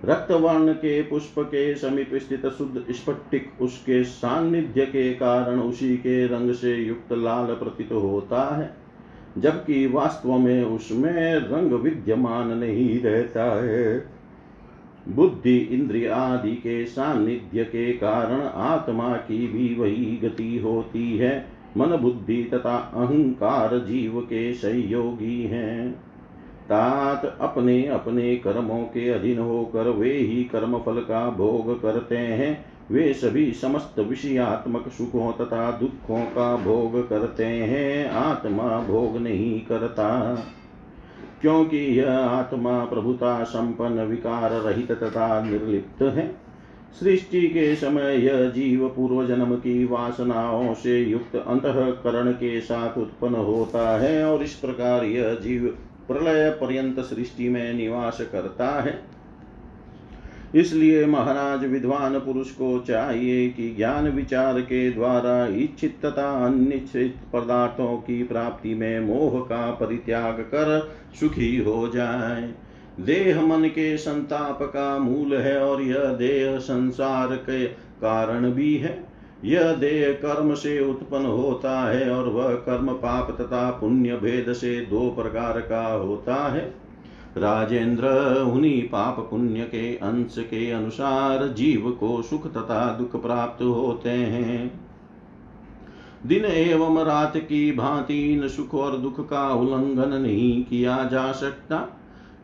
रक्त 0.06 0.32
वर्ण 0.32 0.74
के 0.74 1.02
पुष्प 1.02 1.36
के 1.40 1.74
समीप 1.76 2.10
स्थित 2.16 2.46
शुद्ध 2.48 2.84
स्फटिक 2.92 3.62
उसके 3.62 4.04
सान्निध्य 4.04 4.86
के 4.86 5.14
कारण 5.14 5.60
उसी 5.60 5.96
के 5.98 6.26
रंग 6.28 6.54
से 6.54 6.76
युक्त 6.76 7.14
लाल 7.14 7.54
प्रतीत 7.56 7.92
होता 7.92 8.44
है, 8.56 8.74
जबकि 9.38 9.86
वास्तव 9.88 10.38
में 10.38 10.64
उसमें 10.64 11.36
रंग 11.36 11.72
विद्यमान 11.74 12.58
नहीं 12.58 13.00
रहता 13.02 13.44
है। 13.64 14.12
बुद्धि 15.07 15.57
इंद्रिय 15.57 16.07
आदि 16.07 16.51
के 16.51 16.86
सानिध्य 16.86 17.63
के 17.63 17.93
कारण 17.93 18.41
आत्मा 18.41 19.13
की 19.13 19.48
भी 19.48 19.75
वही 19.75 20.19
गति 20.24 20.57
होती 20.57 21.17
है। 21.17 21.48
मन 21.77 21.88
बुद्धि 21.88 22.43
तथा 22.43 22.75
अहंकार 22.75 23.77
जीव 23.77 24.22
के 24.22 24.53
सहयोगी 24.53 25.43
हैं। 25.43 25.91
तात 26.63 27.38
अपने 27.41 27.88
अपने 27.88 28.36
कर्मों 28.36 28.83
के 28.83 29.10
अधीन 29.10 29.39
होकर 29.39 29.89
वे 29.89 30.13
ही 30.13 30.43
कर्म 30.43 30.79
फल 30.79 30.95
का 30.95 31.29
भोग 31.29 31.81
करते 31.81 32.17
हैं। 32.17 32.65
वे 32.91 33.13
सभी 33.13 33.51
समस्त 33.51 34.00
विषयात्मक 34.00 34.88
सुखों 34.88 35.31
तथा 35.31 35.72
दुखों 35.72 36.22
का 36.22 36.55
भोग 36.55 37.10
करते 37.10 37.45
हैं। 37.45 38.10
आत्मा 38.10 38.79
भोग 38.79 39.17
नहीं 39.17 39.62
करता। 39.62 40.38
क्योंकि 41.44 41.78
यह 41.78 42.12
आत्मा 42.12 42.86
प्रभुता 42.86 43.44
संपन्न 43.44 44.02
विकार 44.02 44.52
रहित 44.52 44.92
तथा 44.92 45.44
निर्लिप्त 45.44 46.02
है। 46.02 46.28
सृष्टि 47.00 47.42
के 47.48 47.76
समय 47.76 48.16
यह 48.26 48.50
जीव 48.50 48.88
पूर्व 48.88 49.26
जन्म 49.28 49.56
की 49.56 49.86
वासनाओं 49.86 50.74
से 50.74 51.00
युक्त 51.02 51.36
अंतकरण 51.36 52.32
के 52.32 52.60
साथ 52.62 52.98
उत्पन्न 52.98 53.36
होता 53.36 54.00
है 54.00 54.26
और 54.26 54.44
इस 54.44 54.54
प्रकार 54.54 55.04
यह 55.04 55.34
जीव 55.34 55.66
प्रलय 56.08 56.50
पर्यंत 56.50 57.00
सृष्टि 57.00 57.50
में 57.50 57.74
निवास 57.74 58.22
करता 58.32 58.70
है। 58.82 59.12
इसलिए 60.55 61.05
महाराज 61.05 61.65
विद्वान 61.65 62.19
पुरुष 62.19 62.51
को 62.51 62.79
चाहिए 62.79 63.50
कि 63.50 63.69
ज्ञान 63.69 64.10
विचार 64.10 64.60
के 64.62 64.89
द्वारा 64.91 65.45
इच्छित 65.45 66.05
तथा 66.05 66.29
अनिश्चित 66.45 67.15
पदार्थों 67.33 67.98
की 67.98 68.24
प्राप्ति 68.24 68.74
में 68.74 69.00
मोह 69.00 69.39
का 69.39 69.72
परित्याग 69.72 70.33
कर 70.33 70.91
सुखी 71.19 71.57
हो 71.57 71.88
जाए। 71.88 72.53
देह 73.00 73.41
मन 73.41 73.67
के 73.67 73.98
संताप 73.98 74.60
का 74.62 75.00
मूल 75.00 75.36
है 75.36 75.60
और 75.60 75.81
यह 75.81 76.05
देह 76.13 76.57
संसार 76.57 77.36
के 77.36 77.65
कारण 77.65 78.51
भी 78.51 78.75
है। 78.77 79.03
यह 79.43 79.72
देह 79.72 80.12
कर्म 80.12 80.53
से 80.53 80.79
उत्पन्न 80.89 81.25
होता 81.25 81.79
है 81.89 82.10
और 82.10 82.29
वह 82.29 82.53
कर्म 82.53 82.93
पाप 82.93 83.31
तथा 83.41 83.69
पुण्य 83.72 84.17
भेद 84.17 84.53
से 84.53 84.79
दो 84.81 85.10
प्रकार 85.10 85.60
का 85.62 85.93
होता 85.93 86.36
है। 86.36 86.83
राजेंद्र 87.38 88.08
उन्हीं 88.42 88.82
पाप 88.82 89.28
पुण्य 89.32 89.62
के 89.62 89.96
अंश 89.96 90.36
के 90.40 90.72
अनुसार 90.72 91.48
जीव 91.48 91.90
को 92.00 92.22
सुख 92.22 92.48
तथा 92.54 92.98
दुख 92.98 93.22
प्राप्त 93.22 93.63
होते 93.63 94.10
हैं। 94.10 94.80
दिन 96.25 96.46
एवं 96.46 97.04
रात 97.04 97.38
की 97.38 97.72
भांति 97.72 98.34
इन 98.34 98.48
सुख 98.48 98.74
और 98.74 98.98
दुख 98.98 99.30
का 99.30 99.50
उल्लंघन 99.54 100.22
नहीं 100.22 100.63
किया 100.63 101.04
जा 101.04 101.32
सकता। 101.32 102.00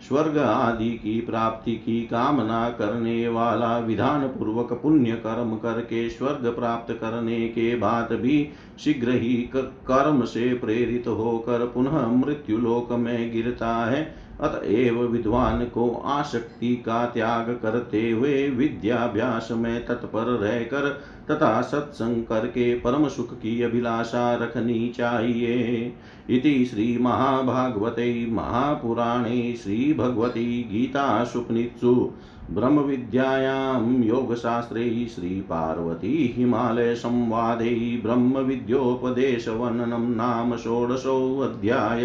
स्वर्ग 0.08 0.38
आदि 0.38 0.90
की 0.90 1.20
प्राप्ति 1.22 1.72
की 1.76 2.02
कामना 2.02 2.70
करने 2.70 3.28
वाला 3.28 3.78
विधान 3.78 4.28
पूर्वक 4.28 4.74
पुण्य 4.74 5.12
कर्म 5.12 5.56
करके 5.56 6.10
स्वर्ग 6.10 6.48
प्राप्त 6.56 6.94
करने 6.94 7.48
के 7.48 7.76
बाद 7.76 8.14
भी 8.14 8.50
शीघ्र 8.80 9.12
ही 9.12 9.34
कर्म 9.56 10.22
से 10.26 10.54
प्रेरित 10.54 11.08
होकर 11.08 11.66
पुनः 11.66 12.08
मृत्यु 12.08 12.58
लोक 12.58 12.92
में 12.92 13.32
गिरता 13.32 13.76
है। 13.86 14.29
अतएव 14.42 15.04
विद्वान 15.04 15.66
को 15.66 16.02
आसक्ति 16.06 16.76
का 16.76 17.06
त्याग 17.06 17.60
करते 17.64 18.12
हुए 18.12 18.50
विद्याभ्यास 18.50 19.50
में 19.52 19.86
तत्पर 19.86 20.20
रहकर 20.20 21.02
तथा 21.32 21.62
सत्संग 21.62 22.24
करके 22.24 22.80
परम 22.80 23.08
सुख 23.08 23.34
की 23.34 23.62
अभिलाषा 23.62 24.36
रखनी 24.36 24.90
चाहिए। 24.90 25.94
इति 26.30 26.66
श्रीमहाभागवते 26.66 28.28
महापुराणे 28.32 29.58
श्रीभगवती 29.64 30.70
गीतासुपनित्सु 30.72 32.12
ब्रह्मविद्यायां 32.52 34.04
योगशास्त्रे 34.04 35.08
श्रीपार्वती 35.16 36.34
हिमालयसंवादे 36.38 38.00
ब्रह्मविद्योपदेशवर्णनं 38.04 40.16
नाम 40.16 40.58
षोडशोऽध्याय 40.58 42.04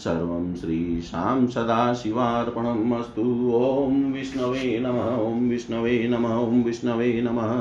सर्वं 0.00 0.54
श्रीशां 0.54 1.46
सदाशिवार्पणम् 1.46 2.92
अस्तु। 2.92 3.22
ॐ 3.54 4.12
विष्णवे 4.12 4.78
नमः, 4.80 5.16
ॐ 5.16 5.48
विष्णवे 5.48 6.08
नमः, 6.08 6.34
ॐ 6.34 6.62
विष्णवे 6.62 7.20
नमः। 7.22 7.52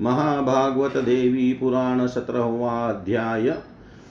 महाभागवत 0.00 0.96
देवी 0.96 1.52
पुराण 1.52 2.06
सत्रहवाध्याय, 2.06 3.58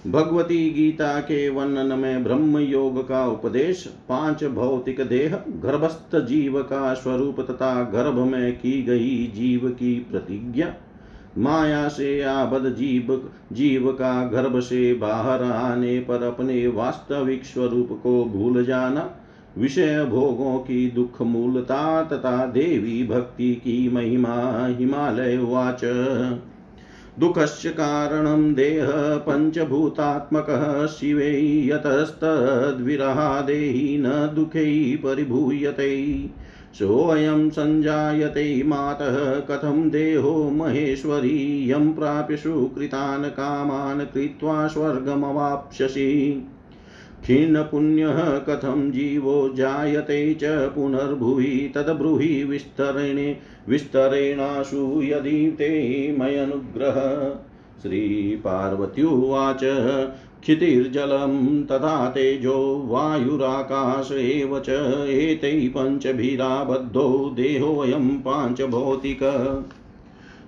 भगवती 0.08 0.70
गीता 0.70 1.20
के 1.20 1.50
वर्णन 1.50 2.00
में 2.00 2.24
ब्रह्म 2.24 2.58
योग 2.58 3.08
का 3.08 3.26
उपदेश, 3.28 3.86
पाँच 4.10 4.44
भौतिक 4.44 5.02
देह, 5.02 5.36
गर्भस्थ 5.64 6.16
जीव 6.26 6.62
का 6.62 6.94
स्वरूप 6.94 7.40
तथा 7.42 7.84
गर्भ 7.84 8.20
में 8.20 8.52
की 8.54 8.82
गई 8.84 9.32
जीव 9.36 9.70
की 9.70 9.94
प्रतिज्ञा 10.12 10.74
माया 11.38 11.88
से 11.88 12.22
आबद 12.22 12.76
जीव 12.76 13.32
जीव 13.54 13.92
का 13.92 14.28
गर्भ 14.28 14.60
से 14.60 14.94
बाहर 14.94 15.44
आने 15.44 16.00
पर 16.00 16.24
अपने 16.24 16.68
वास्तविक 16.68 17.46
स्वरूप 17.46 18.00
को 18.04 18.26
भूल 18.26 18.66
जाना, 18.66 19.12
विषय 19.58 20.06
भोगों 20.06 20.60
की 20.60 20.92
दुख 20.92 21.22
मूलता 21.22 22.04
तथा 22.04 22.46
देवी 22.46 23.08
भक्ति 23.08 23.56
की 23.56 23.90
महिमा 23.90 24.68
हिमालय 24.68 25.38
वाच। 25.38 25.82
दुःखस्य 27.20 27.70
कारणं 27.70 28.54
देह 28.54 28.88
पञ्चभूतात्मकः 29.30 30.86
शिवै 30.86 31.68
यतस्तद्विरहादेहि 31.68 33.98
न 34.02 34.32
दुःखै 34.36 35.00
परिभूयते। 35.04 36.18
सोऽयं 36.74 37.50
सञ्जायते 37.50 38.64
मातः, 38.64 39.40
कथं 39.40 39.90
देहो 39.90 40.50
महेश्वरी, 40.50 41.72
यं 41.72 41.94
प्राप्य 41.94 42.38
सुकृतान् 42.38 43.26
कामान् 43.26 44.14
कृत्वा 44.14 44.68
स्वर्गमवाप्स्यसि। 44.68 46.46
खिन्नपुण्यः, 47.26 48.40
कथं 48.40 48.92
जीवो 48.92 49.54
जायते 49.56 50.34
च 50.34 50.44
पुनर्भुवि, 50.46 51.72
तद्ब्रूहि 51.76 52.44
विस्तरेणे 52.44 53.38
विस्तरेणाशु 53.70 55.02
यदि 55.04 55.52
ते 55.52 55.72
मयनुग्रह। 56.20 56.96
श्रीपार्वत्युवाच 57.82 59.64
क्षितिर्जलं 60.48 61.64
तथा 61.66 62.10
तेजो 62.10 62.88
वायुराकाश 62.88 64.12
एव 64.12 64.60
च 64.60 64.70
एतैः 65.10 65.70
पञ्चभिराबद्धो 65.70 67.34
देहोऽयं 67.36 68.10
पाञ्चभौतिक। 68.10 69.24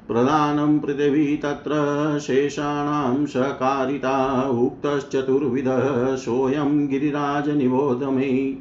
प्रधानं 0.07 0.79
पृथिवी 0.79 1.37
तत्र 1.37 1.71
शेषाणां 2.19 3.25
सकारिता 3.25 4.49
उक्तश्चतुर्विधः 4.49 6.15
सोऽयं 6.15 6.87
गिरिराजनिबोध 6.87 8.03
मे। 8.03 8.57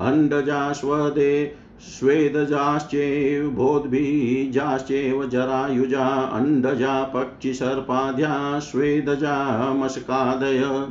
अण्डजास्वदे 0.00 1.63
स्वेदजाश्चैव 1.80 3.50
बोद्बीजाश्चैव 3.50 5.24
जरायुजा 5.24 6.06
अण्डजा 6.06 7.02
पक्षिसर्पाद्या 7.02 8.58
स्वेदजा 8.58 9.72
मशकादय 9.72 10.88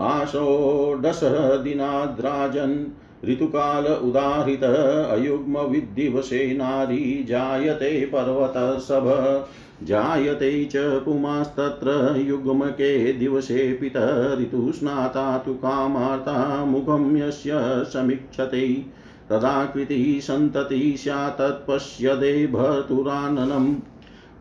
आषोडशदिनाद्राजन् 0.00 2.84
ऋतुकाल 3.28 3.86
उदाहृत 3.86 5.06
अयुग्मविद्दिवसे 5.10 6.54
नारी 6.54 7.24
जायते 7.24 8.06
पर्वतसभ। 8.06 9.46
जायते 9.82 10.64
च 10.64 10.72
पुमास्तत्र 10.76 12.20
युग्मके 12.20 13.12
दिवसे 13.12 13.72
पित 13.72 14.36
ऋतुस्नाता 14.40 15.38
तु 15.38 15.54
कामार्ता 15.54 16.64
मुखं 16.64 17.16
यस्य 17.16 17.50
समीक्षते। 17.92 18.84
तदाकृतिः 19.30 20.20
सन्ततिः 20.20 20.96
स्यात् 20.96 21.38
तत्पश्यदे 21.38 22.46
भर्तुराननम् 22.46 23.74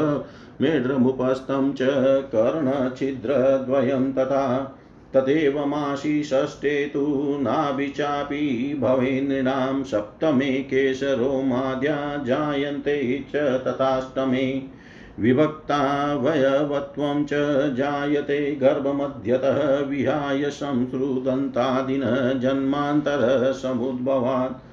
मेढ्रमुपस्थं 0.62 1.73
च 1.73 1.77
कर्णछिद्रद्वयं 2.36 4.13
तथा। 4.13 4.77
तदेव 5.13 5.65
मासि 5.65 6.24
षष्ठे 6.24 6.91
तु 6.93 7.38
नाभिचापि 7.41 8.78
भवेन्नृणां 8.82 9.84
सप्तमे 9.84 10.46
केशरोमाद्या 10.46 12.24
जायन्ते 12.26 13.26
च 13.30 13.36
तथाष्टमे। 13.36 14.63
विभक्तावयवत्वं 15.20 17.26
च 17.26 17.30
जायते 17.76 18.56
गर्भमध्यतः 18.56 19.80
विहाय 19.80 20.50
संसृदन्तादिन 20.50 22.02
जन्मान्तरसमुद्भवात् 22.39 24.63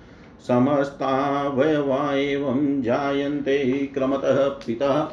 समस्तावयवा 0.46 2.14
एवं 2.14 2.82
जायन्ते 2.82 3.90
क्रमतः 3.94 4.48
पितः 4.48 5.08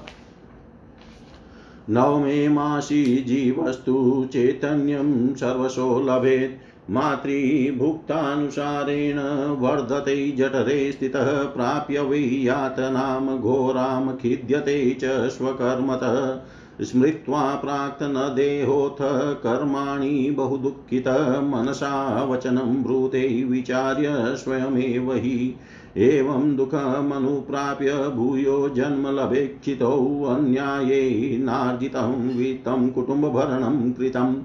नवमे 1.90 2.50
मासि 2.50 3.26
जीवस्तु 3.28 4.28
चैतन्यं 4.34 5.36
सर्वशो 5.36 6.00
लभेत् 6.00 6.92
मातृभुक्तानुसारेण 6.92 9.20
वर्धते 9.60 10.32
जठरे 10.32 10.92
स्थितः, 10.92 11.44
प्राप्य 11.44 12.00
वै 12.00 12.18
यातनां 12.18 13.38
घोरां 13.38 14.16
खिद्यते 14.16 14.98
च 15.02 15.06
स्वकर्मतः। 15.06 16.40
स्मृत्वा 16.82 17.56
प्राक्तनदेहोऽथ 17.56 19.36
कर्माणि 19.36 20.34
बहुदुःखितः, 20.38 21.42
मनसा 21.42 22.24
वचनं 22.24 22.84
ब्रूते 22.84 23.44
विचार्य 23.44 24.36
स्वयमेव 24.36 25.14
हि 25.14 25.56
एवं 25.98 26.56
दुःखमनुप्राप्य 26.56 28.12
भूयो 28.16 28.70
जन्म 28.76 29.08
लभेक्षितौ 29.08 30.26
अन्यायेनार्जितं 30.26 32.38
वित्तं 32.38 32.90
कुटुम्बभरणं 32.90 33.92
कृतम् 33.92 34.36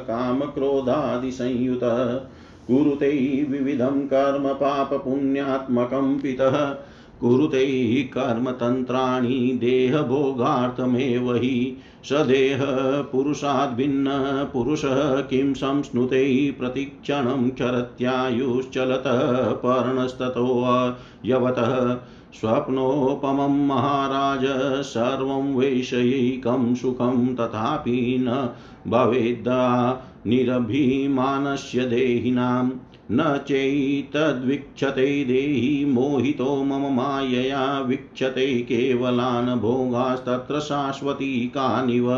कुरुते 2.66 3.46
विविधं 3.50 3.86
कर्म 3.86 4.48
पापपुण्यात्मकं 4.48 6.18
पितः। 6.18 6.76
कुरुते 7.20 8.02
कर्मतन्त्राणि 8.02 9.58
देहभोगार्थमेव 9.60 11.34
हि। 11.34 11.76
सदेह 12.04 12.58
पुरुषाद्भिन्न 13.12 14.06
पुरुषः 14.52 15.20
किं 15.20 15.54
संस्नुते 15.54 16.50
प्रतिक्षणं 16.50 17.50
क्षरत्यायुश्चलतः 17.50 19.50
पर्णस्ततो 19.50 20.64
यवतः। 21.24 21.96
स्वप्नोपमं 22.40 23.66
महाराज, 23.66 24.40
सर्वं 24.82 25.54
वैषयिकं 25.54 26.74
सुखं 26.74 27.34
तथापि 27.34 28.16
न 28.20 28.50
भवेद्दा 28.88 29.92
निरभिमानस्य 30.26 31.80
देहिनां। 31.84 32.70
न 33.12 33.40
चैतद्वीक्षते 33.48 35.24
देहि 35.24 35.84
मोहितो 35.84 36.64
मम 36.64 36.96
मायया, 36.96 37.80
वीक्षते 37.80 38.60
केवलान् 38.60 39.60
भोगास्तत्र 39.60 40.60
शाश्वती 40.60 41.46
कानिव। 41.46 42.12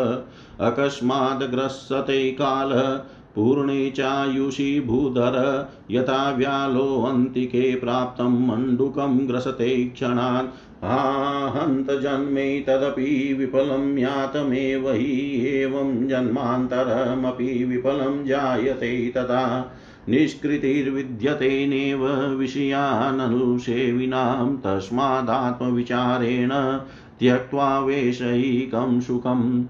अकस्माद्ग्रस्यते 0.61 2.31
कालः 2.33 3.01
पूर्णे 3.39 3.91
चायुषी 3.91 4.81
भूधर 4.81 5.69
यथा 5.91 6.31
व्यालोऽन्तिके 6.31 7.75
प्राप्तं 7.75 8.25
मण्डुकं 8.25 9.29
ग्रसते 9.29 9.85
क्षणात् 9.85 10.85
हा 10.85 11.49
हन्तजन्मे 11.49 12.61
तदपि 12.61 13.37
विफलं 13.39 13.99
यातमेव 13.99 14.91
हि 14.91 15.47
एवं 15.47 16.09
जन्मान्तरमपि 16.09 17.65
विफलं 17.65 18.25
जायते 18.25 19.09
तदा। 19.09 19.73
निष्कृतिर्विद्यतेनेव 20.09 22.31
विषयाननुसेविनां 22.31 24.57
तस्मादात्मविचारेण 24.57 26.79
त्यक्त्वा 27.21 27.81
वेशैकं 27.81 29.01
सुखं 29.01 29.63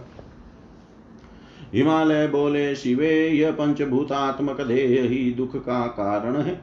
हिमालय 1.73 2.27
बोले, 2.27 2.75
शिवे, 2.75 3.29
यह 3.29 3.51
पंचभूतात्मक 3.51 4.61
देह 4.61 5.09
ही 5.09 5.31
दुख 5.31 5.55
का 5.55 5.87
कारण 5.87 6.35
है, 6.35 6.61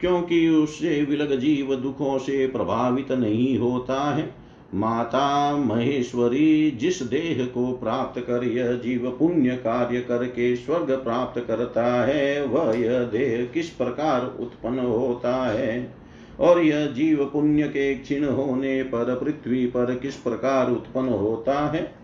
क्योंकि 0.00 0.48
उससे 0.48 1.06
विलग 1.10 1.38
जीव 1.38 1.76
दुखों 1.76 2.18
से 2.18 2.46
प्रभावित 2.46 3.12
नहीं 3.12 3.58
होता 3.58 4.14
है। 4.14 4.39
माता 4.74 5.56
महेश्वरी, 5.56 6.70
जिस 6.70 7.02
देह 7.02 7.44
को 7.54 7.72
प्राप्त 7.72 8.20
कर 8.20 8.44
यह 8.44 8.72
जीव 8.72 9.16
पुण्य 9.18 9.50
कार्य 9.50 10.00
करके 10.00 10.54
स्वर्ग 10.56 10.90
प्राप्त 10.92 11.44
करता 11.48 11.86
है, 12.04 12.44
वह 12.46 12.78
यह 12.78 13.02
देह 13.02 13.48
किस 13.54 13.70
प्रकार 13.70 14.36
उत्पन्न 14.40 14.78
होता 14.78 15.34
है? 15.46 15.94
और 16.40 16.60
यह 16.62 16.86
जीव 16.86 17.24
पुण्य 17.24 17.62
के 17.62 17.94
क्षीण 17.94 18.24
होने 18.24 18.82
पर 18.82 19.14
पृथ्वी 19.14 19.66
पर 19.66 19.94
किस 19.94 20.14
प्रकार 20.14 20.70
उत्पन्न 20.70 21.08
होता 21.08 21.58
है? 21.68 21.94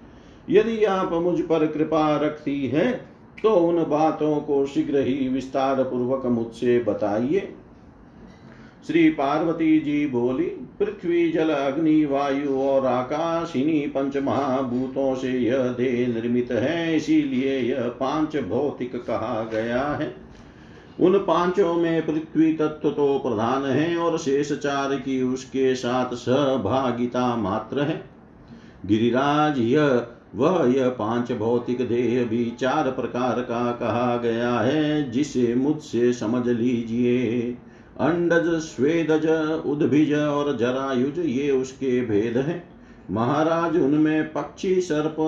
यदि 0.51 0.85
आप 0.85 1.13
मुझ 1.13 1.41
पर 1.41 1.67
कृपा 1.67 2.17
रखती 2.17 2.67
है 2.67 2.93
तो 3.43 3.51
उन 3.51 3.85
बातों 3.85 4.37
को 4.37 4.67
शीघ्र 4.67 4.99
ही 4.99 5.29
विस्तार 5.29 5.83
पूर्वक 5.85 6.27
मुझसे 6.27 6.79
बताइए। 6.79 7.49
श्री 8.87 9.11
पार्वती 9.11 9.81
जी 9.81 10.07
बोली, 10.07 10.45
पृथ्वी, 10.45 11.33
जल, 11.33 11.49
अग्नि, 11.49 12.05
वायु 12.05 12.61
और 12.61 12.87
आकाशिनी 12.87 13.81
पंच 13.81 14.17
महाभूतों 14.17 15.15
से 15.15 15.33
यह 15.33 15.59
देह 15.59 16.15
निर्मित 16.15 16.53
है, 16.53 16.97
इसीलिए 16.97 17.59
यह 17.59 17.81
पाँच 17.81 18.37
भौतिक 18.37 18.97
कहा 18.97 19.51
गया 19.53 19.83
है। 19.83 20.15
उन 21.01 21.19
पाँचों 21.19 21.75
में 21.75 22.07
पृथ्वी 22.07 22.53
तत्व 22.53 22.91
तो 22.91 23.19
प्रधान 23.19 23.65
है 23.65 23.97
और 23.97 24.19
शेष 24.19 24.53
चार 24.53 24.95
की 24.95 25.23
उसके 25.23 25.75
साथ 25.75 26.15
सहभागिता 26.15 27.37
मात्र 27.37 27.81
है। 27.81 28.05
गिरिराज, 28.87 29.59
यह, 29.59 30.07
वह, 30.35 30.75
यह 30.77 30.89
पाँच 30.89 31.33
भौतिक 31.33 31.89
देह 31.89 32.25
भी 32.25 32.53
चार 32.61 32.91
प्रकार 32.91 33.41
का 33.41 33.73
कहा 33.73 34.17
गया 34.17 34.61
है, 34.61 35.11
जिसे 35.11 35.55
मुझसे 35.55 36.13
समझ 36.13 36.49
लीजिए। 36.49 37.57
अंडज, 38.01 38.61
स्वेदज, 38.61 39.27
उद्भिज 39.67 40.15
और 40.15 40.57
जरायुज, 40.57 41.19
ये 41.19 41.51
उसके 41.51 42.01
भेद 42.01 42.37
हैं। 42.37 42.69
महाराज, 43.11 43.77
उनमें 43.77 44.33
पक्षी, 44.33 44.81
सर्प 44.81 45.21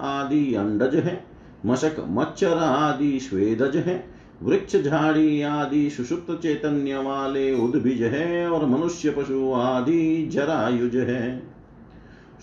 आदि 0.00 0.54
अंडज 0.54 0.94
है। 0.94 1.24
मशक, 1.66 1.96
मच्छर 2.08 2.56
आदि 2.56 3.20
स्वेदज 3.20 3.76
है। 3.76 4.04
वृक्ष, 4.42 4.76
झाड़ी 4.76 5.42
आदि 5.42 5.90
सुषुप्त 5.90 6.42
चैतन्य 6.42 6.98
वाले 6.98 7.54
उद्भिज 7.54 8.02
है 8.02 8.50
और 8.50 8.66
मनुष्य, 8.66 9.10
पशु 9.10 9.52
आदि 9.52 10.26
जरायुज 10.32 10.96
है। 10.96 11.52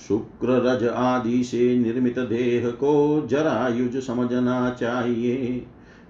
शुक्र 0.08 0.48
रज 0.48 0.88
आदि 0.88 1.44
से 1.44 1.78
निर्मित 1.78 2.20
देह 2.20 2.70
को 2.70 3.28
जरायुज 3.30 3.98
समझना 3.98 4.70
चाहिए। 4.70 5.66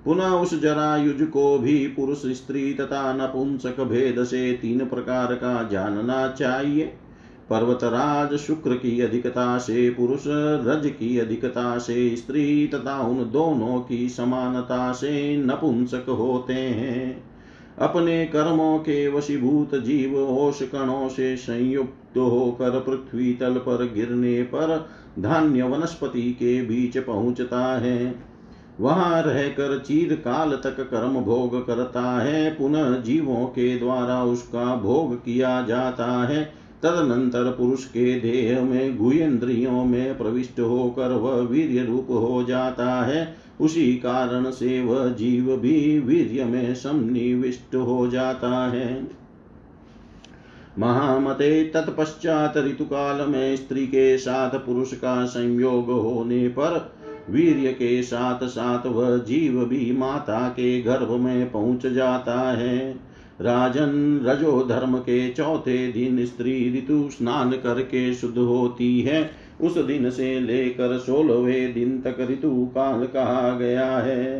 पुनः 0.05 0.29
उस 0.29 0.61
जरायुज 0.61 1.21
को 1.21 1.59
भी 1.59 1.87
पुरुष, 1.87 2.21
स्त्री 2.25 2.73
तथा 2.73 3.13
नपुंसक 3.13 3.79
भेद 3.79 4.23
से 4.23 4.53
तीन 4.53 4.85
प्रकार 4.85 5.33
का 5.33 5.69
जानना 5.71 6.27
चाहिए। 6.27 6.93
पर्वतराज 7.49 8.37
शुक्र 8.37 8.75
की 8.75 9.01
अधिकता 9.01 9.57
से, 9.57 9.89
पुरुष 9.89 10.23
रज 10.27 10.89
की 10.89 11.17
अधिकता 11.17 11.77
से, 11.77 12.15
स्त्री 12.15 12.67
तथा 12.67 13.01
उन 13.01 13.31
दोनों 13.31 13.81
की 13.81 14.09
समानता 14.09 14.91
से 14.91 15.37
नपुंसक 15.37 16.05
होते 16.09 16.53
हैं। 16.53 17.23
अपने 17.79 18.25
कर्मों 18.25 18.79
के 18.79 19.07
वशीभूत 19.07 19.75
जीव 19.75 20.17
ओष 20.17 20.61
कणों 20.61 21.09
से 21.09 21.37
संयुक्त 21.37 22.17
होकर 22.17 22.79
पृथ्वी 22.79 23.33
तल 23.33 23.53
पर 23.53 23.91
गिरने 23.93 24.43
पर 24.43 24.89
धान्य 25.19 25.63
वनस्पति 25.63 26.31
के 26.31 26.61
बीच 26.61 26.97
पहुँचता 26.97 27.79
है। 27.79 28.28
वहाँ 28.79 29.21
रहकर 29.21 29.79
चीर 29.79 30.13
काल 30.13 30.51
तक 30.51 30.79
कर्म 30.79 31.21
भोग 31.21 31.67
करता 31.67 32.21
है, 32.21 32.51
पुनः 32.51 33.01
जीवों 33.01 33.45
के 33.45 33.79
द्वारा 33.79 34.23
उसका 34.23 34.75
भोग 34.75 35.15
किया 35.15 35.61
जाता 35.61 36.27
है। 36.27 36.53
तदनंतर 36.83 37.43
पुरुष 37.43 37.85
के 37.85 38.19
देह 38.19 38.61
में 38.61 38.97
गुहेन्द्रियों 38.97 39.85
में 39.85 40.17
प्रविष्ट 40.17 40.59
होकर 40.59 41.11
वह 41.11 41.35
वीर्य 41.35 41.85
रूप 41.85 42.07
हो 42.09 42.43
जाता 42.43 43.05
है। 43.05 43.35
उसी 43.61 43.93
कारण 43.93 44.51
से 44.51 44.81
वह 44.81 45.07
जीव 45.07 45.57
भी 45.57 45.99
वीर्य 45.99 46.43
में 46.43 46.75
सन्निविष्ट 46.75 47.75
हो 47.75 48.07
जाता 48.07 48.67
है। 48.67 49.07
महामते 50.79 51.63
तत्पश्चात 51.63 52.57
ऋतुकाल 52.57 53.27
में 53.27 53.55
स्त्री 53.55 53.87
के 53.87 54.17
साथ 54.17 54.49
पुरुष 54.49 54.93
का 54.93 55.25
संयोग 55.25 55.91
होने 55.91 56.47
पर 56.47 56.98
वीर्य 57.29 57.71
के 57.71 58.03
साथ 58.03 58.47
साथ 58.47 58.87
वह 58.87 59.17
जीव 59.17 59.65
भी 59.65 59.91
माता 59.91 60.49
के 60.49 60.81
गर्भ 60.81 61.11
में 61.11 61.51
पहुँच 61.51 61.87
जाता 61.87 62.57
है। 62.57 62.95
राजन 63.41 64.21
रजो 64.25 64.65
धर्म 64.69 64.97
के 64.97 65.29
चौथे 65.29 65.91
दिन 65.91 66.25
स्त्री 66.25 66.77
ऋतु 66.77 67.09
स्नान 67.11 67.51
करके 67.51 68.13
शुद्ध 68.13 68.37
होती 68.37 69.01
है। 69.01 69.31
उस 69.61 69.77
दिन 69.77 70.09
से 70.09 70.39
लेकर 70.39 70.97
सोलहवें 70.97 71.73
दिन 71.73 72.01
तक 72.01 72.27
ऋतु 72.31 72.69
काल 72.75 73.05
कहा 73.05 73.57
गया 73.57 73.97
है। 73.97 74.39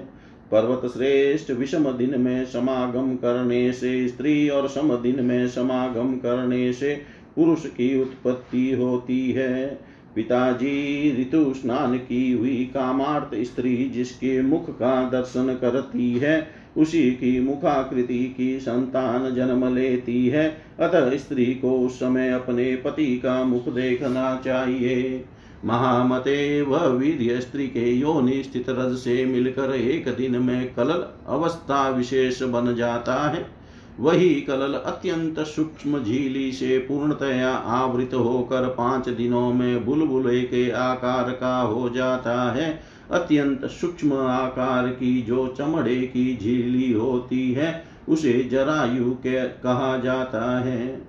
पर्वत 0.51 0.91
श्रेष्ठ 0.93 1.51
विषम 1.51 1.91
दिन 1.91 2.21
में 2.21 2.45
समागम 2.45 3.15
करने 3.15 3.71
से, 3.71 4.07
स्त्री 4.07 4.49
और 4.49 4.67
सम 4.67 4.95
दिन 4.95 5.25
में 5.25 5.47
समागम 5.47 6.13
करने 6.13 6.73
से 6.73 7.01
पुरुष 7.35 7.65
की 7.65 8.01
उत्पत्ति 8.01 8.71
होती 8.71 9.31
है। 9.31 9.88
पिताजी 10.15 11.11
ऋतु 11.21 11.53
स्नान 11.53 11.97
की 11.97 12.31
हुई 12.31 12.71
कामार्थ 12.73 13.43
स्त्री 13.43 13.77
जिसके 13.77 14.41
मुख 14.41 14.69
का 14.69 15.09
दर्शन 15.09 15.57
करती 15.61 16.11
है, 16.13 16.47
उसी 16.77 17.11
की 17.11 17.39
मुखाकृति 17.39 18.33
की 18.37 18.59
संतान 18.59 19.35
जन्म 19.35 19.75
लेती 19.75 20.27
है। 20.27 20.57
अतः 20.79 21.17
स्त्री 21.17 21.45
को 21.45 21.79
उस 21.79 21.95
समय 21.95 22.31
अपने 22.31 22.75
पति 22.75 23.17
का 23.17 23.43
मुख 23.43 23.69
देखना 23.69 24.41
चाहिए। 24.45 25.25
महामते 25.65 26.61
वह 26.61 26.85
वीर 26.85 27.39
स्त्री 27.39 27.67
के 27.67 27.91
योनि 27.91 28.43
स्थित 28.43 28.65
रज 28.69 28.97
से 28.97 29.25
मिलकर 29.25 29.75
एक 29.75 30.07
दिन 30.07 30.35
में 30.35 30.73
कलल 30.73 31.05
अवस्था 31.27 31.89
विशेष 31.89 32.43
बन 32.43 32.75
जाता 32.75 33.29
है। 33.29 33.58
वही 33.99 34.29
कलल 34.41 34.73
अत्यंत 34.73 35.39
सूक्ष्म 35.39 36.03
झीली 36.03 36.51
से 36.51 36.77
पूर्णतया 36.77 37.49
आवृत 37.49 38.13
होकर 38.13 38.67
पाँच 38.67 39.09
दिनों 39.09 39.53
में 39.53 39.85
बुलबुले 39.85 40.41
के 40.41 40.69
आकार 40.71 41.31
का 41.31 41.57
हो 41.61 41.89
जाता 41.89 42.51
है। 42.51 42.79
अत्यंत 43.11 43.65
सूक्ष्म 43.65 44.13
आकार 44.13 44.87
की 44.87 45.21
जो 45.21 45.47
चमड़े 45.47 45.95
की 45.95 46.37
झीली 46.37 46.91
होती 46.93 47.51
है, 47.53 47.83
उसे 48.09 48.33
जरायु 48.43 49.11
के 49.11 49.43
कहा 49.43 49.97
जाता 49.97 50.59
है। 50.59 51.01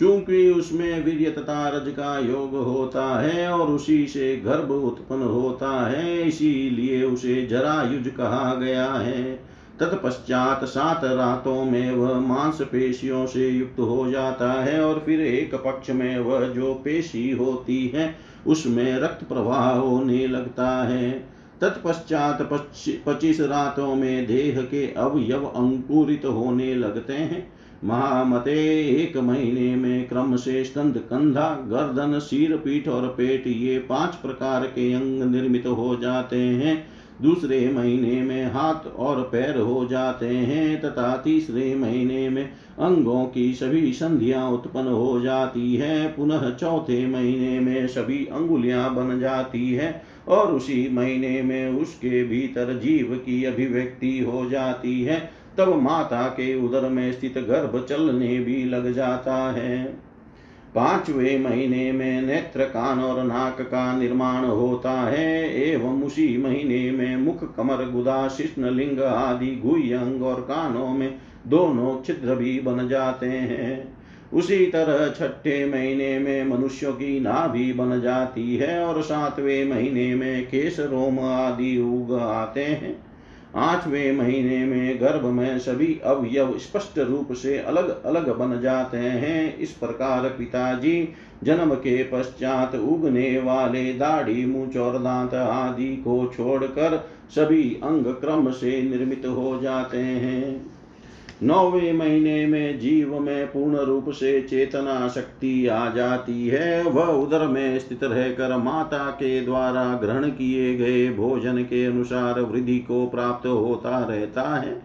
चूँकि 0.00 0.50
उसमें 0.50 1.04
वीर्य 1.04 1.30
तथा 1.30 1.68
रज 1.68 1.88
का 1.88 2.18
योग 2.18 2.54
होता 2.56 3.04
है 3.20 3.48
और 3.48 3.68
उसी 3.68 4.06
से 4.06 4.36
गर्भ 4.36 4.70
उत्पन्न 4.70 5.22
होता 5.22 5.88
है, 5.88 6.22
इसीलिए 6.22 7.02
उसे 7.02 7.46
जरायुज 7.46 8.08
कहा 8.08 8.54
गया 8.54 8.86
है। 8.86 9.55
तत्पश्चात 9.80 10.64
सात 10.64 11.00
रातों 11.04 11.64
में 11.64 11.90
वह 11.92 12.20
मांस 12.20 12.62
पेशियों 12.62 13.26
से 13.26 13.48
युक्त 13.48 13.80
हो 13.80 14.10
जाता 14.10 14.52
है 14.52 14.80
और 14.84 15.02
फिर 15.06 15.20
एक 15.20 15.54
पक्ष 15.54 15.90
में 15.90 16.18
वह 16.18 16.46
जो 16.48 16.74
पेशी 16.74 17.30
होती 17.30 17.86
है, 17.88 18.14
उसमें 18.46 18.98
रक्त 18.98 19.24
प्रवाह 19.24 19.68
होने 19.70 20.26
लगता 20.26 20.68
है। 20.84 21.10
तत्पश्चात 21.60 22.42
पच्चीस 23.08 23.40
रातों 23.40 23.94
में 23.94 24.26
देह 24.26 24.60
के 24.62 24.86
अवयव 24.92 25.44
अंकुरित 25.46 26.24
होने 26.24 26.74
लगते 26.74 27.12
हैं। 27.12 27.52
महामते, 27.84 28.52
एक 29.02 29.16
महीने 29.16 29.74
में 29.76 30.08
क्रम 30.08 30.36
से 30.36 30.64
स्तंध 30.64 30.98
कंधा, 30.98 31.48
गर्दन, 31.66 32.18
सिर, 32.18 32.56
पीठ 32.56 32.88
और 32.88 33.06
पेट, 33.08 33.46
ये 33.46 33.78
पाँच 33.78 34.14
प्रकार 34.14 34.66
के 34.66 34.92
अंग 34.92 35.22
निर्मित 35.22 35.66
हो 35.66 35.96
जाते 35.96 36.40
हैं। 36.40 36.95
दूसरे 37.22 37.70
महीने 37.70 38.22
में 38.22 38.46
हाथ 38.46 38.86
और 38.96 39.20
पैर 39.22 39.58
हो 39.58 39.86
जाते 39.86 40.26
हैं, 40.26 40.80
तथा 40.80 41.16
तीसरे 41.16 41.74
महीने 41.74 42.28
में 42.28 42.44
अंगों 42.78 43.24
की 43.24 43.54
सभी 43.54 43.92
संधियाँ 43.92 44.50
उत्पन्न 44.50 44.86
हो 44.86 45.20
जाती 45.20 45.74
है। 45.76 46.08
पुनः 46.08 46.50
चौथे 46.50 47.06
महीने 47.06 47.60
में 47.60 47.86
सभी 47.86 48.26
अंगुलियाँ 48.26 48.94
बन 48.94 49.20
जाती 49.20 49.72
है, 49.72 50.02
और 50.28 50.52
उसी 50.52 50.88
महीने 50.92 51.42
में 51.42 51.68
उसके 51.68 52.24
भीतर 52.24 52.78
जीव 52.78 53.16
की 53.26 53.44
अभिव्यक्ति 53.44 54.18
हो 54.18 54.46
जाती 54.50 55.02
है। 55.02 55.30
तब 55.58 55.74
माता 55.74 56.22
के 56.22 56.54
उदर 56.64 56.88
में 56.88 57.12
स्थित 57.12 57.38
गर्भ 57.38 57.86
चलने 57.88 58.40
भी 58.40 58.64
लग 58.64 58.92
जाता 58.92 59.52
है। 59.52 60.05
पांचवे 60.76 61.38
महीने 61.38 61.92
में 61.92 62.22
नेत्र 62.22 62.64
कान 62.64 63.00
और 63.00 63.24
नाक 63.24 63.60
का 63.60 63.98
निर्माण 63.98 64.44
होता 64.44 64.90
है। 64.90 65.60
एवं 65.70 66.02
उसी 66.02 66.38
महीने 66.38 66.90
में 66.90 67.16
मुख, 67.16 67.56
कमर, 67.56 67.90
गुदा, 67.90 68.28
शिष्ण, 68.28 68.70
लिंग 68.70 69.00
आदि 69.00 69.56
गुह 69.64 69.98
अंग 69.98 70.22
और 70.22 70.40
कानों 70.40 70.88
में 70.88 71.14
दोनों 71.46 72.04
छिद्र 72.04 72.34
भी 72.34 72.60
बन 72.60 72.88
जाते 72.88 73.26
हैं। 73.26 73.96
उसी 74.32 74.66
तरह 74.66 75.08
छठे 75.08 75.66
महीने 75.66 76.18
में 76.18 76.44
मनुष्यों 76.44 76.92
की 76.92 77.20
नाभि 77.20 77.72
बन 77.72 78.00
जाती 78.00 78.56
है 78.56 78.84
और 78.84 79.02
सातवें 79.02 79.64
महीने 79.64 80.14
में 80.14 80.46
केश, 80.46 80.80
रोम 80.80 81.20
आदि 81.20 81.78
उग 81.78 82.18
आते 82.18 82.64
हैं। 82.64 83.05
आठवें 83.56 84.12
महीने 84.12 84.64
में, 84.64 85.00
गर्भ 85.00 85.24
में 85.24 85.58
सभी 85.58 86.00
अवयव 86.04 86.58
स्पष्ट 86.58 86.98
रूप 86.98 87.32
से 87.32 87.58
अलग 87.58 88.04
अलग 88.04 88.36
बन 88.36 88.60
जाते 88.60 88.96
हैं। 88.96 89.58
इस 89.58 89.70
प्रकार 89.70 90.22
पिताजी 90.22 91.08
जन्म 91.44 91.74
के 91.74 92.02
पश्चात 92.02 92.74
उगने 92.74 93.38
वाले 93.38 93.92
दाढ़ी, 93.92 94.46
मुँह 94.46 94.78
और 94.80 94.98
दांत 94.98 95.34
आदि 95.34 95.96
को 95.96 96.32
छोड़कर 96.36 97.08
सभी 97.30 97.80
अंग 97.84 98.04
क्रम 98.06 98.50
से 98.50 98.82
निर्मित 98.82 99.22
हो 99.26 99.60
जाते 99.62 99.98
हैं। 99.98 100.75
नौवे 101.42 101.92
महीने 101.92 102.46
में 102.46 102.78
जीव 102.78 103.18
में 103.20 103.46
पूर्ण 103.46 103.76
रूप 103.76 104.10
से 104.10 104.40
चेतना 104.40 105.08
शक्ति 105.08 105.66
आ 105.66 105.90
जाती 105.90 106.48
है। 106.48 106.82
वह 106.82 107.04
उदर 107.04 107.46
में 107.46 107.78
स्थित 107.78 108.04
रहकर 108.04 108.56
माता 108.56 109.10
के 109.10 109.40
द्वारा 109.40 109.84
ग्रहण 109.94 110.28
किए 110.28 110.74
गए 110.76 111.08
भोजन 111.08 111.62
के 111.62 111.84
अनुसार 111.84 112.40
वृद्धि 112.40 112.78
को 112.78 113.06
प्राप्त 113.06 113.46
होता 113.46 113.98
रहता 113.98 114.56
है। 114.56 114.82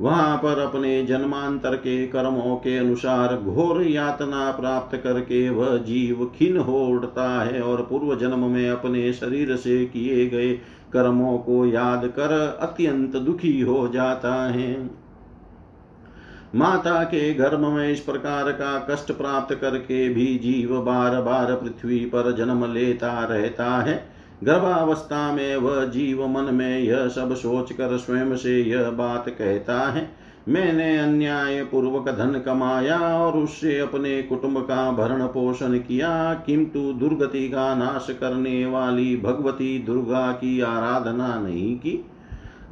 वहाँ 0.00 0.36
पर 0.36 0.58
अपने 0.58 1.02
जन्मांतर 1.02 1.74
के 1.76 2.06
कर्मों 2.06 2.56
के 2.56 2.76
अनुसार 2.78 3.36
घोर 3.36 3.82
यातना 3.82 4.50
प्राप्त 4.50 4.96
करके 4.96 5.50
वह 5.50 5.76
जीव 5.76 6.30
खिन 6.36 6.56
हो 6.56 6.84
उठता 6.86 7.42
है 7.42 7.60
और 7.60 7.82
पूर्व 7.82 8.14
जन्म 8.16 8.44
में 8.44 8.68
अपने 8.70 9.12
शरीर 9.12 9.56
से 9.56 9.84
किए 9.84 10.26
गए 10.26 10.52
कर्मों 10.92 11.38
को 11.38 11.66
याद 11.66 12.06
कर 12.06 12.58
अत्यंत 12.60 13.16
दुखी 13.16 13.60
हो 13.60 13.88
जाता 13.88 14.34
है। 14.50 15.01
माता 16.54 17.02
के 17.04 17.32
गर्भ 17.34 17.60
में 17.66 17.90
इस 17.90 18.00
प्रकार 18.00 18.50
का 18.52 18.78
कष्ट 18.90 19.12
प्राप्त 19.12 19.54
करके 19.54 20.08
भी 20.08 20.26
जीव 20.38 20.76
बार 20.80 21.20
बार 21.22 21.54
पृथ्वी 21.54 21.98
पर 22.06 22.32
जन्म 22.32 22.64
लेता 22.72 23.12
रहता 23.24 23.70
है। 23.78 23.94
गर्भावस्था 24.44 25.32
में 25.32 25.56
वह 25.56 25.84
जीव 25.84 26.26
मन 26.28 26.54
में 26.54 26.78
यह 26.78 27.08
सब 27.08 27.34
सोच 27.34 27.72
कर 27.72 27.96
स्वयं 27.96 28.36
से 28.36 28.60
यह 28.62 28.90
बात 28.90 29.28
कहता 29.28 29.78
है, 29.90 30.08
मैंने 30.48 30.96
अन्याय 30.98 31.62
पूर्वक 31.64 32.08
धन 32.08 32.40
कमाया 32.46 32.98
और 32.98 33.36
उससे 33.38 33.78
अपने 33.78 34.22
कुटुंब 34.22 34.58
का 34.60 34.90
भरण 34.92 35.26
पोषण 35.26 35.78
किया, 35.78 36.34
किंतु 36.46 36.80
दुर्गति 36.92 37.48
का 37.48 37.74
नाश 37.74 38.06
करने 38.10 38.64
वाली 38.66 39.16
भगवती 39.16 39.78
दुर्गा 39.78 40.30
की 40.32 40.60
आराधना 40.60 41.34
नहीं 41.38 41.76
की। 41.76 42.04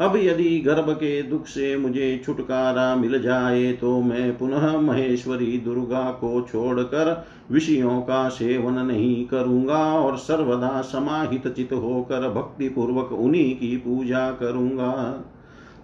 अब 0.00 0.16
यदि 0.16 0.58
गर्भ 0.58 0.90
के 0.90 1.22
दुख 1.22 1.46
से 1.46 1.76
मुझे 1.76 2.22
छुटकारा 2.24 2.94
मिल 2.96 3.22
जाए 3.22 3.72
तो 3.72 4.00
मैं 4.00 4.38
पुनः 4.38 4.76
महेश्वरी 4.80 5.58
दुर्गा 5.58 6.10
को 6.10 6.40
छोड़कर 6.52 7.26
विषयों 7.50 8.00
का 8.00 8.28
सेवन 8.28 8.72
नहीं 8.72 9.24
करूँगा 9.24 9.82
और 9.94 10.16
सर्वदा 10.16 10.80
समाहित 10.82 11.48
चित 11.48 11.72
होकर 11.72 12.28
भक्ति 12.30 12.68
पूर्वक 12.68 13.12
उन्हीं 13.12 13.54
की 13.56 13.76
पूजा 13.76 14.30
करूँगा। 14.30 14.90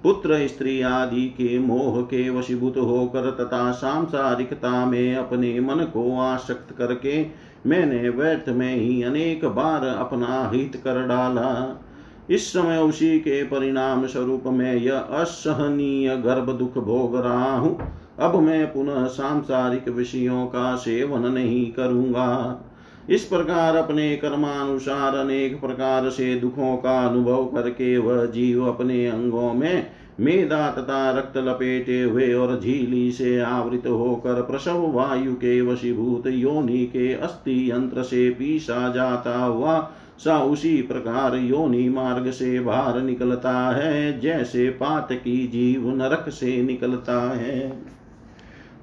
पुत्र, 0.03 0.47
स्त्री 0.47 0.81
आदि 0.81 1.27
के 1.29 1.59
मोह 1.59 2.03
के 2.03 2.29
वशीभूत 2.31 2.77
होकर 2.77 3.31
तथा 3.31 3.71
सांसारिकता 3.73 4.85
में 4.87 5.15
अपने 5.17 5.61
मन 5.61 5.85
को 5.85 6.21
आसक्त 6.21 6.75
करके 6.79 7.27
मैंने 7.67 8.09
व्यर्थ 8.09 8.49
में 8.49 8.75
ही 8.77 9.03
अनेक 9.03 9.45
बार 9.45 9.87
अपना 9.87 10.51
हित 10.55 10.81
कर 10.85 11.07
डाला। 11.07 11.81
इस 12.31 12.53
समय 12.53 12.79
उसी 12.79 13.19
के 13.19 13.43
परिणाम 13.43 14.07
स्वरूप 14.07 14.43
में 14.47 14.75
यह 14.75 14.99
असहनीय 14.99 16.17
गर्भ 16.17 16.51
दुख 16.51 16.79
भोग 16.79 17.17
रहा 17.17 17.57
हूँ। 17.57 17.79
अब 18.19 18.35
मैं 18.35 18.67
पुनः 18.67 19.07
सांसारिक 19.07 19.89
विषयों 19.89 20.47
का 20.47 20.75
सेवन 20.77 21.33
नहीं 21.33 21.73
करूँगा। 21.73 22.63
इस 23.11 23.25
प्रकार 23.25 23.77
अपने 23.77 24.17
कर्मानुसार 24.17 25.17
अनेक 25.17 25.61
प्रकार 25.61 26.11
से 26.11 26.35
दुखों 26.35 26.77
का 26.77 26.99
अनुभव 27.09 27.45
करके 27.45 27.99
वह 27.99 28.25
जीव 28.27 28.67
अपने 28.69 29.07
अंगों 29.07 29.53
में 29.55 29.87
मेदा 30.21 30.71
तथा 30.71 31.11
रक्त 31.11 31.37
लपेटे 31.37 32.03
हुए 32.03 32.33
और 32.35 32.61
झीली 32.61 33.13
से 33.13 33.39
आवृत 33.41 33.87
होकर 33.87 34.41
प्रसव 34.43 34.87
वायु 34.93 35.35
के 35.35 35.61
वशीभूत 35.61 36.27
योनि 36.27 36.85
के 36.87 37.13
अस्थि 37.15 37.71
यंत्र 37.71 38.03
से 38.03 38.31
पीसा 38.31 38.93
जाता 38.93 39.39
हुआ 39.39 39.79
सा 40.19 40.39
उसी 40.39 40.83
प्रकार 40.83 41.37
योनि 41.37 41.89
मार्ग 41.89 42.31
से 42.31 42.61
बाहर 42.61 43.01
निकलता 43.01 43.77
है, 43.77 44.21
जैसे 44.21 44.69
पात 44.69 45.09
की 45.13 45.47
जीव 45.47 45.97
नरक 45.97 46.29
से 46.29 46.63
निकलता 46.63 47.31
है। 47.37 47.71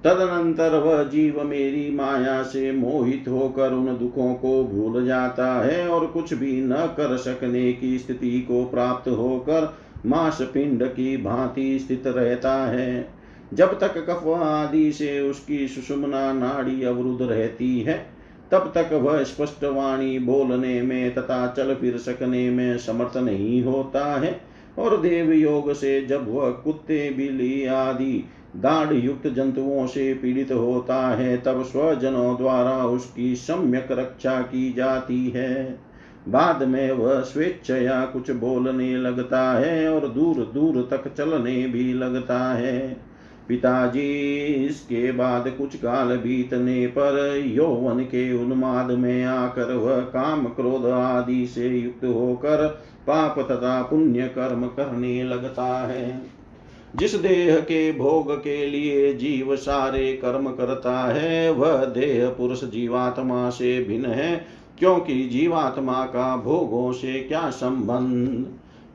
तदनंतर 0.03 0.79
वह 0.79 1.03
जीव 1.03 1.43
मेरी 1.43 1.95
माया 1.95 2.43
से 2.43 2.71
मोहित 2.71 3.25
होकर 3.27 3.73
उन 3.73 3.85
दुखों 3.85 4.33
को 4.33 4.63
भूल 4.63 5.05
जाता 5.05 5.65
है 5.65 5.87
और 5.87 6.05
कुछ 6.05 6.33
भी 6.33 6.61
न 6.61 6.73
कर 6.73 7.17
सकने 7.17 7.73
की 7.73 7.99
स्थिति 7.99 8.41
को 8.41 8.65
प्राप्त 8.65 9.09
होकर 9.09 9.77
मास 10.05 10.41
पिंड 10.41 10.83
की 10.83 11.17
भांति 11.17 11.79
स्थित 11.79 12.03
रहता 12.07 12.53
है। 12.53 13.13
जब 13.53 13.79
तक 13.79 13.97
कफ 13.97 14.27
आदि 14.27 14.91
से 14.91 15.19
उसकी 15.19 15.67
सुषुम्ना 15.67 16.33
नाड़ी 16.33 16.83
अवरुद्ध 16.83 17.21
रहती 17.21 17.79
है 17.79 18.12
तब 18.53 18.71
तक 18.75 18.93
वह 18.93 19.23
स्पष्ट 19.23 19.63
वाणी 19.63 20.19
बोलने 20.19 20.81
में 20.81 21.15
तथा 21.15 21.47
चल 21.57 21.75
फिर 21.75 21.97
सकने 21.97 22.49
में 22.49 22.77
समर्थ 22.77 23.17
नहीं 23.17 23.63
होता 23.63 24.19
है। 24.19 24.41
और 24.79 25.01
देव 25.01 25.31
योग 25.31 25.73
से 25.73 26.05
जब 26.05 26.33
वह 26.33 26.49
कुत्ते, 26.49 27.09
बिल्ली 27.09 27.65
आदि 27.65 28.25
दाढ़ 28.55 28.93
युक्त 28.93 29.27
जंतुओं 29.27 29.87
से 29.87 30.13
पीड़ित 30.13 30.51
होता 30.51 31.07
है, 31.07 31.37
तब 31.37 31.63
स्वजनों 31.63 32.37
द्वारा 32.37 32.85
उसकी 32.85 33.35
सम्यक 33.35 33.87
रक्षा 33.91 34.41
की 34.41 34.73
जाती 34.73 35.29
है। 35.29 35.79
बाद 36.27 36.63
में 36.63 36.91
वह 36.91 37.21
स्वेच्छया 37.21 38.05
कुछ 38.05 38.31
बोलने 38.31 38.97
लगता 38.97 39.51
है 39.51 39.89
और 39.89 40.07
दूर 40.07 40.51
दूर 40.53 40.87
तक 40.91 41.15
चलने 41.15 41.67
भी 41.67 41.93
लगता 41.93 42.39
है। 42.53 42.97
पिताजी, 43.47 44.37
इसके 44.65 45.11
बाद 45.11 45.49
कुछ 45.57 45.75
काल 45.75 46.17
बीतने 46.17 46.87
पर 46.87 47.43
यौवन 47.45 47.99
के 47.99 48.31
उन्माद 48.33 48.91
में 48.91 49.25
आकर 49.25 49.73
वह 49.73 49.99
काम 49.99 50.45
क्रोध 50.45 50.85
आदि 50.85 51.47
से 51.47 51.69
युक्त 51.69 52.05
होकर 52.05 52.67
पाप 53.07 53.39
तथा 53.39 53.81
पुण्य 53.81 54.27
कर्म 54.27 54.67
करने 54.67 55.23
लगता 55.23 55.87
है। 55.87 56.21
जिस 56.95 57.15
देह 57.15 57.59
के 57.59 57.91
भोग 57.91 58.35
के 58.35 58.65
लिए 58.65 59.13
जीव 59.13 59.55
सारे 59.55 60.13
कर्म 60.13 60.49
करता 60.49 61.13
है, 61.13 61.51
वह 61.51 61.85
देह 61.85 62.29
पुरुष 62.29 62.63
जीवात्मा 62.63 63.49
से 63.49 63.83
भिन्न 63.83 64.05
है, 64.05 64.45
क्योंकि 64.79 65.23
जीवात्मा 65.25 66.05
का 66.05 66.37
भोगों 66.37 66.91
से 66.91 67.19
क्या 67.19 67.49
संबंध? 67.49 68.45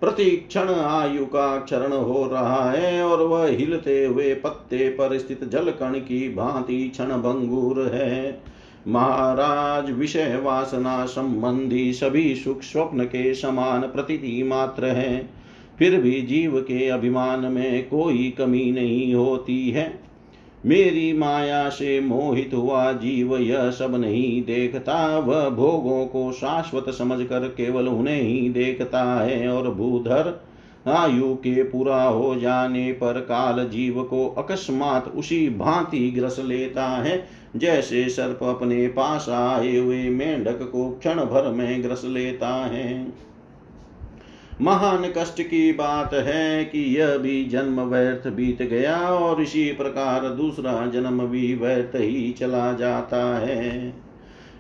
प्रति 0.01 0.31
क्षण 0.31 0.69
आयु 0.69 1.27
का 1.27 1.59
क्षरण 1.61 1.93
हो 1.93 2.27
रहा 2.27 2.71
है 2.71 3.03
और 3.03 3.23
वह 3.23 3.47
हिलते 3.47 4.05
हुए 4.07 4.35
पत्ते 4.35 4.89
पर 4.89 5.19
स्थित 5.19 5.45
जल 5.45 5.71
कण 5.71 5.95
की 5.95 6.35
भांति 6.35 6.89
क्षण 6.89 7.07
भंगुर 7.07 7.91
है। 7.95 8.43
महाराज, 8.89 9.91
विषय 9.91 10.41
वासना 10.45 11.07
संबंधी 11.07 11.93
सभी 11.93 12.35
सुख 12.35 12.63
स्वप्न 12.63 13.05
के 13.05 13.35
समान 13.35 13.81
प्रतीति 13.81 14.43
मात्र 14.43 14.87
है। 14.87 15.31
फिर 15.79 16.01
भी 16.01 16.23
जीव 16.23 16.61
के 16.61 16.89
अभिमान 16.89 17.41
में 17.41 17.89
कोई 17.89 18.35
कमी 18.39 18.73
नहीं 18.73 19.15
होती 19.15 19.71
है। 19.71 20.08
मेरी 20.67 21.13
माया 21.13 21.69
से 21.69 22.01
मोहित 22.01 22.51
हुआ 22.55 22.93
जीव 22.93 23.37
यह 23.37 23.71
सब 23.71 23.95
नहीं 23.95 24.43
देखता। 24.43 25.19
वह 25.19 25.49
भोगों 25.49 26.07
को 26.07 26.33
शाश्वत 26.33 26.91
समझकर 26.91 27.49
केवल 27.49 27.89
उन्हें 27.89 28.23
ही 28.23 28.49
देखता 28.49 29.05
है 29.21 29.49
और 29.49 29.75
भूधर 29.75 30.41
आयु 30.89 31.35
के 31.35 31.63
पूरा 31.63 32.03
हो 32.03 32.35
जाने 32.35 32.93
पर 32.93 33.21
काल 33.21 33.69
जीव 33.69 34.03
को 34.03 34.27
अकस्मात 34.29 35.09
उसी 35.09 35.49
भांति 35.51 36.11
ग्रस 36.11 36.39
लेता 36.45 36.87
है। 36.87 37.29
जैसे 37.57 38.09
सर्प 38.09 38.43
अपने 38.43 38.87
पास 38.89 39.29
आए 39.29 39.77
हुए 39.77 40.09
मेंढक 40.09 40.63
को 40.63 40.91
क्षण 40.91 41.15
भर 41.15 41.51
में 41.53 41.83
ग्रस 41.83 42.03
लेता 42.05 42.49
है। 42.49 43.07
महान 44.63 45.13
कष्ट 45.19 45.43
की 45.43 45.73
बात 45.73 46.15
है 46.15 46.65
कि 46.65 47.01
यह 47.01 47.17
भी 47.17 47.45
जन्म 47.45 47.81
व्यर्थ 47.81 48.29
बीत 48.29 48.63
गया 48.63 48.99
और 48.99 49.43
इसी 49.43 49.73
प्रकार 49.73 50.29
दूसरा 50.29 50.87
जन्म 50.87 51.27
भी 51.27 51.55
व्यर्थ 51.55 51.93
ही 51.95 52.33
चला 52.33 52.73
जाता 52.73 53.39
है। 53.39 53.95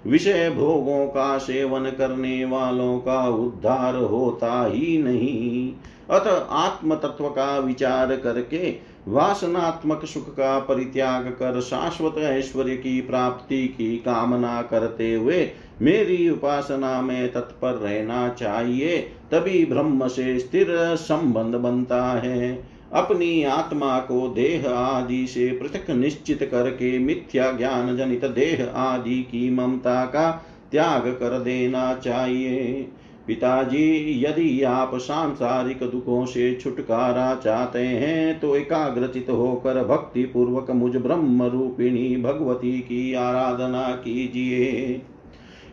विषय 0.06 0.50
भोगों 0.50 1.06
का 1.06 1.38
सेवन 1.38 1.84
करने 1.84 2.44
वालों 2.44 2.98
का 2.98 3.28
उद्धार 3.28 3.96
होता 3.96 4.66
ही 4.66 5.02
नहीं। 5.02 5.72
अतः 6.10 6.36
आत्म 6.50 6.94
तत्व 6.94 7.28
का 7.28 7.58
विचार 7.58 8.16
करके 8.16 8.87
वासनात्मक 9.08 10.04
सुख 10.04 10.28
का 10.30 10.58
परित्याग 10.58 11.26
कर 11.26 11.60
शाश्वत 11.60 12.18
ऐश्वर्य 12.18 12.76
की 12.76 13.00
प्राप्ति 13.00 13.66
की 13.68 13.96
कामना 13.96 14.62
करते 14.62 15.14
हुए 15.14 15.50
मेरी 15.82 16.28
उपासना 16.30 17.00
में 17.02 17.32
तत्पर 17.32 17.72
रहना 17.72 18.28
चाहिए, 18.28 18.98
तभी 19.32 19.64
ब्रह्म 19.64 20.08
से 20.08 20.38
स्थिर 20.38 20.66
संबंध 20.96 21.54
बनता 21.54 22.04
है। 22.04 22.68
अपनी 22.92 23.42
आत्मा 23.44 23.98
को 23.98 24.28
देह 24.28 24.70
आदि 24.70 25.26
से 25.26 25.48
पृथक 25.48 25.90
निश्चित 25.90 26.48
करके 26.50 26.98
मिथ्या 26.98 27.52
ज्ञान 27.52 27.96
जनित 27.96 28.24
देह 28.24 28.72
आदि 28.76 29.22
की 29.22 29.50
ममता 29.50 30.04
का 30.04 30.30
त्याग 30.72 31.00
कर 31.00 31.38
देना 31.38 31.94
चाहिए। 31.94 32.88
पिताजी, 33.28 34.24
यदि 34.24 34.62
आप 34.62 34.94
सांसारिक 34.94 35.82
दुखों 35.82 36.26
से 36.26 36.54
छुटकारा 36.54 37.34
चाहते 37.34 37.78
हैं 37.78 38.40
तो 38.40 38.56
एकाग्रचित 38.56 39.30
होकर 39.30 39.84
भक्ति 39.84 40.24
पूर्वक 40.24 40.70
मुझ 40.70 40.96
ब्रह्म 40.96 41.42
रूपिणी 41.42 42.16
भगवती 42.16 42.80
की 42.80 43.14
आराधना 43.14 43.96
कीजिए। 43.96 45.02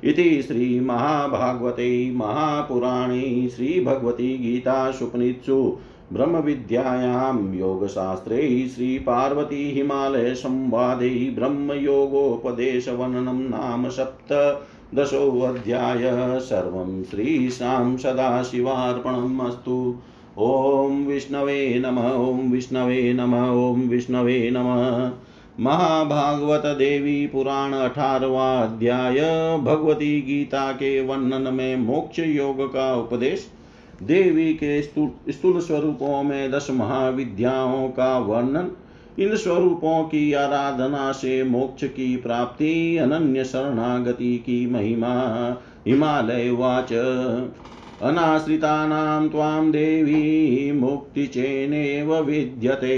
इति 0.03 0.41
श्रीमहाभागवते 0.41 2.12
महापुराणे 2.12 3.49
श्रीभगवती 3.49 4.38
गीतासुपनित्सु 4.38 5.78
ब्रह्मविद्यायां 6.14 7.56
योगशास्त्रे 7.56 8.68
हिमालयसंवादे 9.72 11.32
ब्रह्मयोगोपदेशवर्णनं 11.36 13.49
नाम 13.49 13.89
सप्त। 13.89 14.34
दशोऽध्याय 14.94 16.40
सर्वं 16.40 17.04
श्रीशां 17.04 17.98
सदाशिवार्पणम् 17.98 19.40
अस्तु। 19.42 19.96
ॐ 20.38 21.06
विष्णवे 21.08 21.80
नमः, 21.80 22.12
ॐ 22.12 22.52
विष्णवे 22.52 23.14
नमः, 23.14 23.50
ॐ 23.62 23.88
विष्णवे 23.90 24.50
नमः। 24.54 25.12
महाभागवत 25.60 26.66
देवी 26.78 27.26
पुराण 27.28 27.74
अठारवा 27.74 28.48
अध्याय 28.60 29.20
भगवती 29.64 30.22
गीता 30.22 30.72
के 30.72 31.00
वर्णन 31.02 31.54
में 31.54 31.76
मोक्ष 31.78 32.20
योग 32.20 32.66
का 32.74 32.94
उपदेश, 32.96 33.48
देवी 34.04 34.54
के 34.54 34.82
स्थूल 34.82 35.60
स्वरूपों 35.60 36.24
में 36.24 36.52
दस 36.52 36.68
महाविद्याओं 36.72 37.88
का 37.90 38.18
वर्णन 38.20 38.72
इन 39.20 39.36
स्वरूपों 39.36 40.03
की 40.03 40.34
आराधना 40.34 41.11
से 41.11 41.43
मोक्ष 41.43 41.84
की 41.84 42.18
प्राप्ति, 42.18 42.97
अनन्य 42.97 43.43
शरणागति 43.43 44.38
की 44.38 44.68
महिमा, 44.68 45.13
हिमालय 45.88 46.51
वाच। 46.51 46.93
अनाश्रितानां 48.01 49.30
त्वां 49.30 49.72
देवी 49.72 50.72
मुक्तिचेनेव 50.72 52.20
विद्यते, 52.20 52.97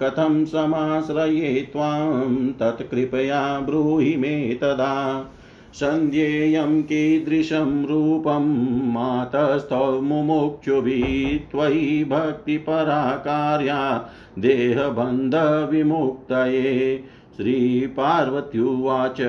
कथं 0.00 0.44
समाश्रये 0.44 1.68
त्वां 1.72 2.22
तत्कृपया 2.52 3.60
ब्रूहि 3.60 4.16
मे 4.16 4.54
तदा। 4.54 5.26
सन्ध्येयं 5.74 6.82
कीदृशं 6.82 7.86
रूपं 7.86 8.92
मातस्थौ 8.92 10.00
मुमुक्षुभिः 10.00 11.50
त्वयि 11.50 12.04
भक्तिपरा 12.04 13.16
कार्या 13.16 14.10
देहबन्धविमुक्तये। 14.38 17.04
श्रीपार्वत्युवाच, 17.36 19.20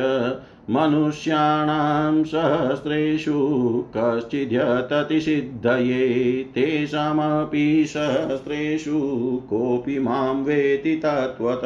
मनुष्याणां 0.70 2.24
सहस्रेषु 2.24 3.84
कश्चिद्यततिसिद्धये 3.98 6.46
तेषामपि 6.56 7.86
सहस्रेषु 7.88 9.02
कोऽपि 9.50 10.00
माँ 10.00 10.34
वेति 10.34 10.96
तत्त्वत। 10.96 11.62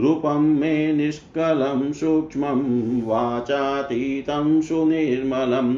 रूपं 0.00 0.40
मे 0.40 0.92
निष्कलं 0.92 1.92
सूक्ष्मं 1.92 3.02
वाचातीतं 3.02 4.62
सुनिर्मलं, 4.62 5.76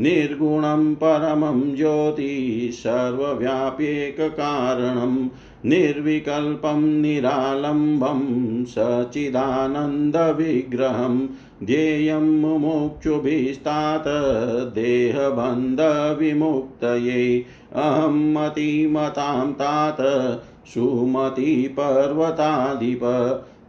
निर्गुणं 0.00 0.94
परमं 0.94 1.74
ज्योति, 1.74 2.70
सर्वव्याप्येककारणं, 2.72 5.28
निर्विकल्पं 5.68 7.00
निरालम्बं 7.00 8.64
सचिदानन्दविग्रहं 8.64 11.28
ध्येयं 11.64 12.20
मुमुक्षुभिस्तात, 12.20 14.04
देहबन्धविमुक्तये, 14.74 17.44
अहं 17.72 18.32
मतिमतां 18.32 19.52
तात, 19.52 19.96
सुमतिपर्वताधिप 20.66 23.00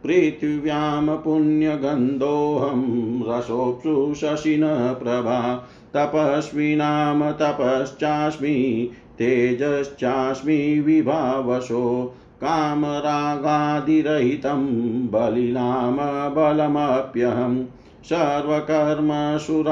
पृथिव्यां 0.04 1.16
पुण्यगन्धोऽहं 1.16 3.22
रसोऽप्सु 3.28 4.14
शशिनप्रभा 4.14 5.68
तपस्विनां 5.94 7.32
तपश्चास्मि, 7.32 8.90
तेजश्चास्मि 9.18 10.80
विभावशो 10.80 12.14
कामरागादिरहितं 12.40 14.66
बलिनाम 15.06 15.96
बलमप्यहं। 16.34 17.64
सर्वकर्मसु 18.04 19.62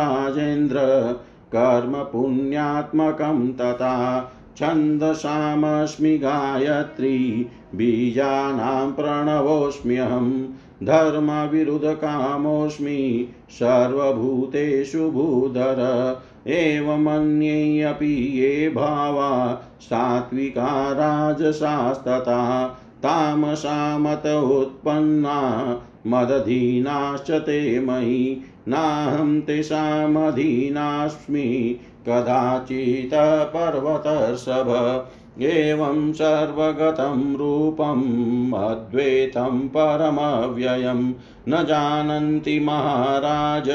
कर्म 1.54 1.92
पुण्यात्मकं 1.92 3.52
तथा। 3.52 4.32
छन्दसामस्मि 4.56 6.18
गायत्री, 6.18 7.46
बीजानां 7.74 8.92
प्रणवोऽस्म्यहं, 8.92 10.48
धर्मविरुद्धकामोऽस्मि, 10.82 13.28
सर्वभूतेषु 13.50 15.10
भूधर 15.10 16.20
एवमन्ये 16.46 18.12
ये 18.12 18.68
भावा, 18.68 19.62
सात्विका 19.80 20.92
राजसास्तथा 20.92 22.78
तामसामत 23.02 24.26
उत्पन्ना 24.26 25.80
मदधीनाश्च 26.06 27.30
ते 27.30 27.80
मयि, 27.80 28.40
नाहं 28.68 29.40
तेषामधीनास्मि 29.40 31.80
कदाचित् 32.08 33.14
पर्वतर्षभ 33.56 35.06
एवं 35.42 36.12
सर्वगतं 36.12 37.36
रूपम् 37.36 38.54
अद्वैतं 38.54 39.68
परमव्ययं 39.68 41.10
न 41.48 41.64
जानन्ति 41.64 42.60
महाराज, 42.60 43.70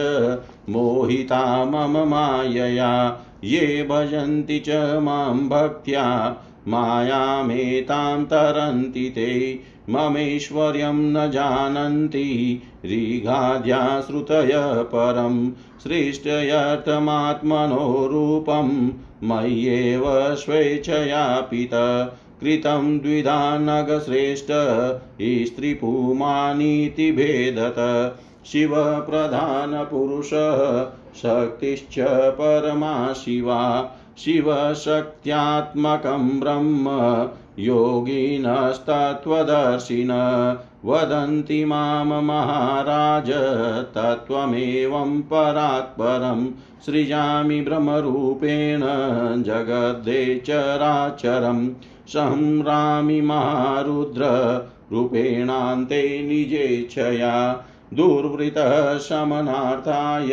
मोहिता 0.70 1.66
मम 1.66 2.10
मायया, 2.10 3.20
ये 3.44 3.88
भजन्ति 3.90 4.60
च 4.60 4.70
माँ 5.02 5.34
भक्त्या, 5.34 6.36
मायामेतां 6.68 8.24
तरन्ति 8.24 9.10
ते। 9.10 9.60
ममेश्वर्यं 9.90 10.98
न 11.14 11.30
जानन्ति 11.32 12.24
ऋगाद्याश्रुतय 12.86 14.52
परं 14.94 15.36
सृष्टयर्थमात्मनो 15.84 16.58
रूपं 18.08 18.70
मय्येव 19.24 20.04
स्वेच्छया 20.36 21.24
पित 21.42 21.74
कृतं 22.42 22.98
द्विधा 23.00 23.58
नगश्रेष्ठ 23.58 24.52
स्त्रीपुमानीति 25.48 27.12
भेदत 27.12 27.80
शिवप्रधानपुरुषः 28.46 29.42
शक्तिश्च 31.16 31.96
परमा 32.40 32.94
शिवा 33.14 33.62
शिवशक्त्यात्मकं 34.18 35.20
ब्रह्म 36.40 36.96
योगिनस्तत्त्वदर्शिन। 37.60 40.12
वदन्ति 40.86 41.66
माँ 41.66 42.22
महाराज 42.22 43.32
तत्त्वमेवं 43.96 45.22
परात्परं। 45.22 46.52
सृजामि 46.86 47.62
ब्रह्मरूपेण 47.62 48.80
जगद्दे 49.44 50.42
चराचरं 50.46 51.70
संरामि 52.08 53.22
महारुद्र 53.22 54.22
रूपेणान्ते 54.92 56.28
निजेच्छया 56.28 57.66
दुर्वृतः 57.94 58.98
शमनार्थाय 58.98 60.30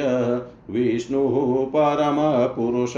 विष्णुः 0.70 1.66
परमपुरुष। 1.66 2.94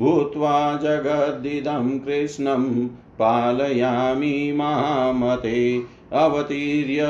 भूत्वा 0.00 0.76
जगद्दिदं 0.76 1.98
कृष्णं 1.98 2.88
पालयामि 3.18 4.52
महामते 4.56 5.82
अवतीर्य 6.12 7.06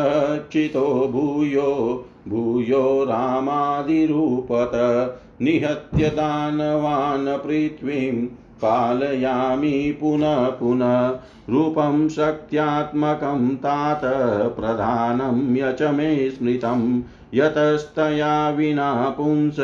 चितो 0.53 1.09
भूयो 1.13 2.05
भूयो 2.29 3.05
रामादिरूपत, 3.05 4.71
निहत्य 5.43 6.09
दानवान् 6.09 7.27
पृथ्वीं 7.27 8.27
पालयामि 8.63 9.99
पुनः 10.01 10.47
पुनः, 10.47 11.09
रूपं 11.51 12.09
शक्त्यात्मकं 12.09 13.57
तात, 13.57 14.01
प्रधानं 14.61 15.57
यच 15.57 15.83
मे 15.83 16.31
स्मृतं, 16.31 17.03
यतस्तया 17.35 18.51
विना 18.51 19.15
पुंस 19.17 19.57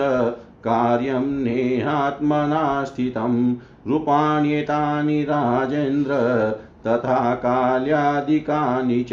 कार्यं 0.64 1.26
नेहात्मना 1.42 2.84
स्थितं 2.84 3.54
रूपाण्येतानि 3.86 5.22
राजेन्द्र 5.22 6.14
तथा 6.86 7.34
काल्यादिकानि 7.34 9.06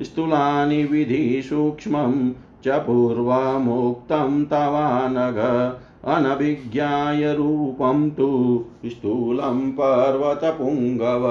स्थूलानि 0.00 0.84
विधिसूक्ष्मं 0.84 2.32
च 2.64 2.68
पूर्वमुक्तं 2.68 4.44
तवानघ। 4.44 5.38
अनभिज्ञाय 6.04 7.34
रूपं 7.34 8.10
तु 8.10 8.28
स्थूलं 8.86 9.70
पर्वतपुङ्गव। 9.70 11.24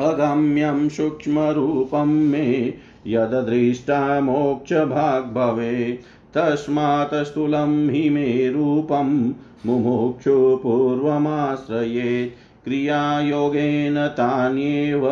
अगम्यं 0.00 0.88
सूक्ष्मरूपं 0.88 2.06
मे 2.06 2.74
यददृष्टा 3.06 4.20
मोक्षभाग् 4.20 5.34
भवे 5.34 5.98
तस्मात् 6.38 7.24
स्थूलं 7.24 7.88
हि 7.88 8.10
मे 8.10 8.48
रूपं 8.48 9.32
मुमुक्षु 9.66 10.60
पूर्वमाश्रयेत् 10.62 12.64
क्रियायोगेन 12.64 14.06
तान्येव 14.06 15.08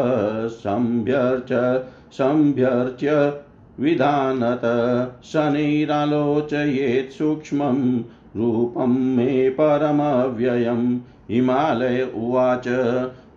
सम्भ्यर्च 0.49 1.83
सम्भ्यर्च्य 2.12 3.33
विधानत 3.81 4.61
शनैरालोचयेत् 5.24 7.12
सूक्ष्मं 7.12 8.01
रूपं 8.37 9.16
मे 9.16 9.51
परमव्ययं 9.51 10.99
हिमालय 11.31 12.09
उवाच, 12.14 12.68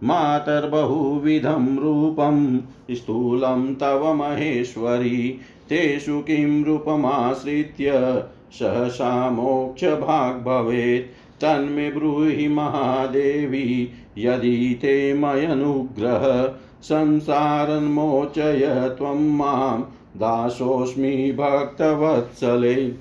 मातर्बहुविधं 0.03 1.77
रूपं 1.77 2.59
स्थूलं 2.91 3.75
तव 3.75 4.13
महेश्वरी। 4.13 5.39
तेषु 5.69 6.19
किं 6.19 6.65
रूपमाश्रित्य 6.65 8.23
सहसा 8.51 9.29
मोक्षभाग् 9.29 10.43
भवेत्। 10.43 11.41
तन्मे 11.41 11.91
ब्रूहि 11.91 12.47
महादेवी, 12.47 13.89
यदि 14.17 14.79
ते 14.81 15.13
मयनुग्रह 15.13 16.53
संसारन्मोचय 16.81 18.95
त्वं 18.97 19.37
माँ 19.37 19.95
दासोऽस्मि 20.17 21.31
भक्तवत्सले। 21.31 22.93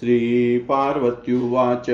श्रीपार्वत्युवाच, 0.00 1.90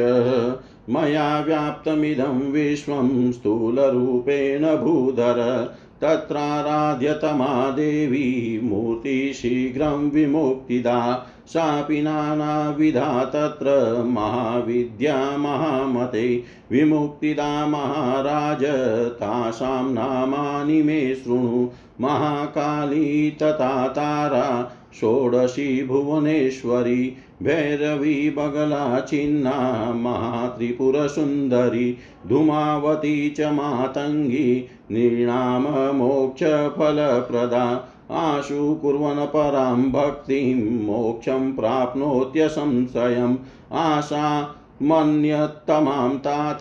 मया 0.91 1.41
व्याप्तमिदं 1.41 2.25
विश्वं 2.25 3.33
स्थूलरूपेण 3.33 4.77
भूधर 4.77 5.69
तत्राराध्यतमा 6.05 7.71
देवी 7.71 8.61
मूर्तिशीघ्रं 8.65 10.11
विमुक्तिदा। 10.11 11.27
सापि 11.47 12.03
नानाविधा 12.03 13.25
तत्र 13.25 13.97
महाविद्या 14.03 15.37
महामते। 15.37 16.43
विमुक्तिदा 16.71 17.67
महाराज, 17.67 18.65
तासां 19.15 19.93
नामानि 19.93 20.83
मे 20.83 21.15
शृणु। 21.15 21.69
महाकाली 22.01 23.31
तथा 23.31 23.89
तारा 23.89 24.73
षोडशी 25.01 25.87
भुवनेश्वरी, 25.87 27.17
भैरवी 27.43 28.31
बगला 28.31 29.01
छिन्ना 29.01 29.93
महात्रिपुरसुन्दरी 29.97 31.97
धूमावती 32.29 33.31
च 33.31 33.41
मातङ्गी 33.41 34.69
नृणाम 34.91 35.97
मोक्षफलप्रदा 35.97 37.89
आशु 38.11 38.75
कुर्वन् 38.75 39.27
परां 39.27 39.77
भक्तिं, 39.77 40.85
मोक्षं 40.85 41.53
प्राप्नोत्यसंशयम् 41.53 43.37
आशा 43.73 44.55
मन्यत्तमां 44.83 46.19
तात, 46.19 46.59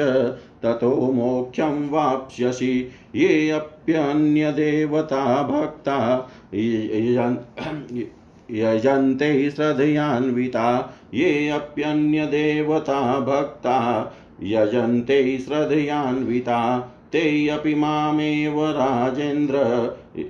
ततो 0.64 1.14
मोक्षं 1.14 1.90
वाप्स्यसि। 1.90 2.92
ये 3.16 3.50
अप्यन्यदेवता 3.50 5.44
भक्ता 5.44 6.30
यजन्ते 8.52 9.52
श्रद्धयान्विता। 9.52 10.96
ये 11.14 11.50
अप्यन्यदेवता 11.50 13.20
भक्ता 13.20 13.80
यजन्ते 14.44 15.38
श्रद्धयान्विता, 15.38 16.94
ते 17.12 17.48
अपि 17.48 17.76
मामेव 17.76 18.66
राजेन्द्र। 18.66 19.58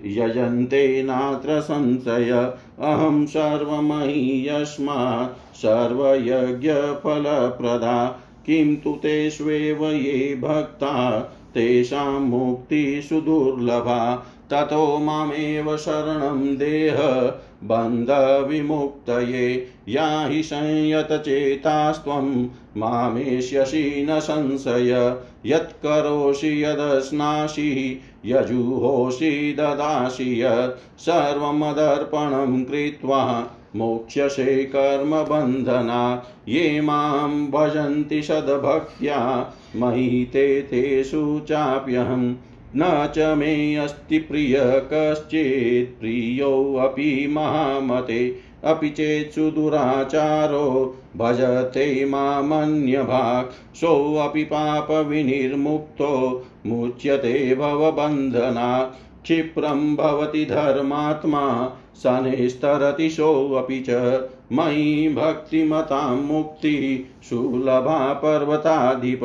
यजन्ते 0.06 1.04
नात्र 1.04 1.62
संशय, 1.62 2.54
अहं 2.80 3.26
सर्वमयि 3.26 4.50
यस्मात् 4.50 5.56
सर्वयज्ञफलप्रदा। 5.56 8.20
किं 8.46 8.76
तु 8.76 8.92
तेष्वेव 8.92 9.86
ये 9.86 10.36
भक्ता, 10.36 11.30
तेषां 11.54 12.12
मुक्तिसुदुर्लभा 12.12 14.26
ततो 14.50 14.98
मामेव 14.98 15.78
शरणं 15.78 16.58
देह, 16.58 17.32
बन्धविमुक्तये। 17.64 19.68
या 19.90 20.28
हि 20.28 20.44
संयतचेतास्त्वं 20.44 22.46
मामेष्यसि 22.78 24.08
न 24.10 24.20
संशय, 24.20 25.18
यत्करोषि 25.46 26.64
यदश्नासि 26.64 28.02
यजुहोषि 28.26 29.56
ददासि 29.60 30.44
यत् 30.44 31.02
सर्वमदर्पणं 31.02 32.64
कृत्वा 32.64 33.52
मोक्ष्यसे 33.76 34.64
कर्मबन्धना, 34.64 36.26
ये 36.48 36.82
माँ 36.82 37.30
भजन्ति 37.30 38.22
सद्भक्त्या 38.22 39.54
मयि 39.76 40.30
ते 40.34 40.62
तेषु 40.62 41.42
चाप्यहम् 41.50 42.36
न 42.76 43.10
च 43.16 43.20
मे 43.38 43.76
अस्ति 43.76 44.20
प्रिय 44.20 44.58
कश्चित् 44.94 46.00
प्रियोऽपि 46.00 47.28
महामते। 47.32 48.51
अपि 48.64 48.90
चेत् 48.90 49.34
सुदुराचारो 49.34 50.96
भजते 51.18 52.06
मामन्यभाक्। 52.06 53.76
सोऽपि 53.76 54.44
पापविनिर्मुक्तो 54.44 56.44
मुच्यते 56.66 57.56
भवबन्धनात्। 57.56 59.24
क्षिप्रं 59.24 59.96
भवति 59.96 60.46
धर्मात्मा 60.46 61.76
शनैस्तरति 61.96 63.10
सोऽपि 63.10 63.86
च। 63.90 64.22
मयि 64.54 65.16
भक्तिमतां 65.18 66.16
मुक्ति 66.16 67.06
सुलभा 67.24 68.14
पर्वताधिप। 68.14 69.20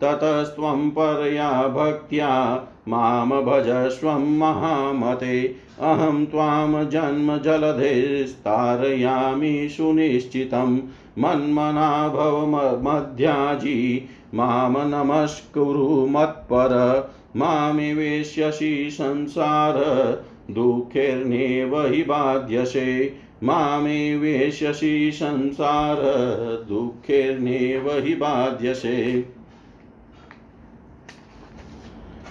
ततस्त्वं 0.00 0.90
परया 0.90 1.50
भक्त्या 1.50 2.54
माँ 2.88 3.26
भजस्वं 3.26 4.38
महामते। 4.38 5.54
अहं 5.80 6.26
त्वां 6.26 6.88
जन्मजलधेस्तारयामि 6.88 9.68
सुनिश्चितं। 9.70 10.78
मन्मना 11.18 12.08
भव 12.08 12.82
मध्याजी 12.82 14.08
माँ 14.34 14.70
नमस्कुरु 14.70 16.06
मत्पर। 16.06 17.10
मामिवेश्यसि 17.36 18.88
संसार, 18.92 19.74
दुःखेर्नेव 20.50 21.86
हि 21.86 22.02
बाध्यसे। 22.02 23.14
मामेवेश्यसि 23.44 25.10
संसार, 25.14 25.96
दुःखेर्नेव 26.68 28.04
हि 28.04 28.14
बाध्यसे। 28.14 29.35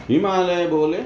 हिमालय 0.10 0.68
बोले, 0.68 0.98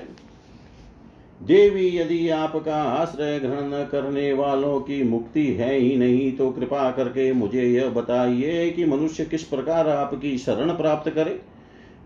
देवी, 1.41 1.85
यदि 1.97 2.29
आपका 2.29 2.81
आश्रय 2.83 3.39
ग्रहण 3.39 3.83
करने 3.83 4.31
वालों 4.33 4.79
की 4.79 5.01
मुक्ति 5.03 5.45
है 5.47 5.73
ही 5.75 5.95
नहीं 5.97 6.31
तो 6.31 6.49
कृपा 6.49 6.89
करके 6.91 7.31
मुझे 7.33 7.63
यह 7.63 7.89
बताइए 7.89 8.69
कि 8.69 8.85
मनुष्य 8.85 9.25
किस 9.25 9.43
प्रकार 9.43 9.89
आपकी 9.89 10.37
शरण 10.37 10.75
प्राप्त 10.77 11.09
करे। 11.09 11.39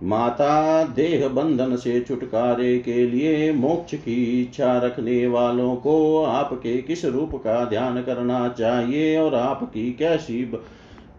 माता, 0.03 0.83
देह 0.83 1.27
बंधन 1.27 1.75
से 1.75 1.99
छुटकारे 2.01 2.77
के 2.79 3.05
लिए 3.05 3.51
मोक्ष 3.51 3.95
की 3.95 4.41
इच्छा 4.41 4.77
रखने 4.77 5.25
वालों 5.27 5.75
को 5.75 6.23
आपके 6.23 6.77
किस 6.81 7.05
रूप 7.05 7.35
का 7.35 7.63
ध्यान 7.65 8.01
करना 8.01 8.47
चाहिए 8.49 9.17
और 9.17 9.35
आपकी 9.35 9.91
कैसी 9.91 10.43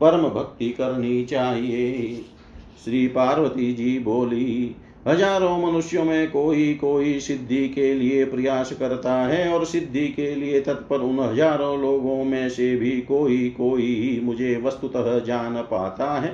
परम 0.01 0.29
भक्ति 0.31 0.70
करनी 0.70 1.25
चाहिए? 1.25 2.20
श्री 2.85 3.07
पार्वती 3.09 3.72
जी 3.72 3.99
बोली 3.99 4.77
हज़ारों 5.09 5.57
मनुष्यों 5.59 6.05
में 6.05 6.31
कोई 6.31 6.73
कोई 6.75 7.19
सिद्धि 7.21 7.69
के 7.69 7.93
लिए 7.95 8.25
प्रयास 8.25 8.73
करता 8.73 9.15
है 9.23 9.49
और 9.49 9.65
सिद्धि 9.65 10.07
के 10.09 10.35
लिए 10.35 10.61
तत्पर 10.61 11.01
उन 11.01 11.19
हज़ारों 11.21 11.81
लोगों 11.81 12.25
में 12.25 12.49
से 12.49 12.75
भी 12.77 12.91
कोई 13.01 13.49
कोई 13.51 14.21
मुझे 14.25 14.57
वस्तुतः 14.65 15.19
जान 15.19 15.61
पाता 15.63 16.13
है। 16.21 16.33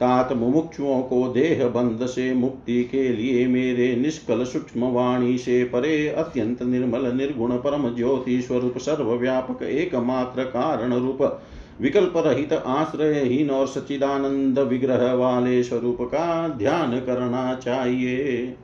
तात 0.00 0.32
मुमुक्षुओं 0.32 1.00
को 1.02 1.26
देह 1.28 1.66
बंध 1.68 2.06
से 2.06 2.32
मुक्ति 2.34 2.82
के 2.84 3.08
लिए 3.08 3.46
मेरे 3.46 3.94
निष्कल 3.96 4.44
सूक्ष्म 4.44 4.90
वाणी 4.92 5.36
से 5.38 5.62
परे 5.64 6.08
अत्यंत 6.08 6.62
निर्मल 6.62 7.12
निर्गुण 7.12 7.56
परम 7.56 7.88
ज्योति 7.96 8.40
स्वरूप 8.42 8.78
सर्वव्यापक 8.78 9.62
एकमात्र 9.62 10.44
कारण 10.44 10.92
रूप 10.92 11.22
विकल्प 11.80 12.12
रहित 12.16 12.52
आश्रयहीन 12.52 13.50
और 13.50 13.66
सचिदानंद 13.66 14.58
विग्रह 14.58 15.12
वाले 15.12 15.62
स्वरूप 15.62 15.98
का 16.02 16.48
ध्यान 16.48 16.98
करना 17.00 17.54
चाहिए। 17.54 18.56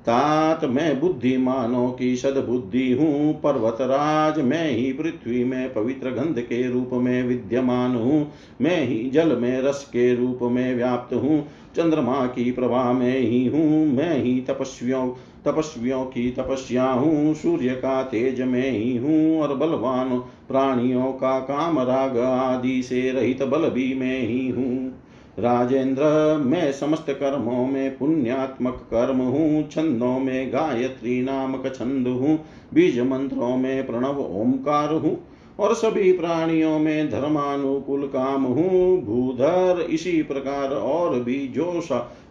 तात 0.00 0.64
मैं 0.64 1.00
बुद्धिमानों 1.00 1.90
की 1.92 2.16
सदबुद्धि 2.16 2.92
हूँ, 2.92 3.32
पर्वतराज 3.40 4.38
मैं 4.38 4.70
ही 4.70 4.92
पृथ्वी 4.92 5.44
में 5.44 5.72
पवित्र 5.74 6.10
गंध 6.10 6.40
के 6.40 6.70
रूप 6.70 6.90
में 6.92 7.22
विद्यमान 7.22 7.96
हूँ, 7.96 8.32
मैं 8.60 8.84
ही 8.86 9.10
जल 9.10 9.36
में 9.36 9.60
रस 9.62 9.84
के 9.84 10.14
रूप 10.14 10.38
में 10.42 10.74
व्याप्त 10.74 11.14
हूँ, 11.14 11.40
चंद्रमा 11.76 12.26
की 12.26 12.50
प्रभा 12.52 12.92
में 12.92 13.18
ही 13.18 13.46
हूँ, 13.46 13.86
मैं 13.86 14.22
ही 14.22 14.40
तपस्वियों 14.40 15.06
तपस्वियों 15.46 16.04
की 16.04 16.30
तपस्या 16.30 16.84
हूँ, 16.84 17.34
सूर्य 17.34 17.74
का 17.74 18.02
तेज 18.02 18.40
में 18.40 18.70
ही 18.70 18.96
हूँ 18.96 19.40
और 19.40 19.54
बलवान 19.54 20.18
प्राणियों 20.48 21.12
का 21.12 21.38
काम 21.40 21.78
राग 21.78 22.18
आदि 22.18 22.82
से 22.82 23.10
रहित 23.10 23.42
बल 23.42 23.68
भी 23.70 23.94
मैं 23.94 24.20
ही 24.20 24.48
हूँ। 24.48 25.02
राजेंद्र, 25.38 26.02
मैं 26.44 26.72
समस्त 26.72 27.06
कर्मों 27.10 27.66
में 27.66 27.98
पुण्यात्मक 27.98 28.74
कर्म 28.90 29.18
हूँ, 29.18 29.68
छंदों 29.68 30.18
में 30.18 30.52
गायत्री 30.52 31.22
नामक 31.22 31.72
छंद 31.74 32.08
हूँ, 32.08 32.38
बीज 32.74 33.00
मंत्रों 33.00 33.56
में 33.56 33.86
प्रणव 33.86 34.20
ओंकार 34.20 34.92
हूँ 34.92 35.18
और 35.60 35.74
सभी 35.74 36.12
प्राणियों 36.12 36.78
में 36.78 37.10
धर्मानुकूल 37.10 38.02
काम 38.02 38.44
हूँ। 38.44 39.02
भूधर, 39.02 39.86
इसी 39.90 40.22
प्रकार 40.22 40.68
और 40.68 41.20
भी 41.20 41.48
जो 41.48 41.80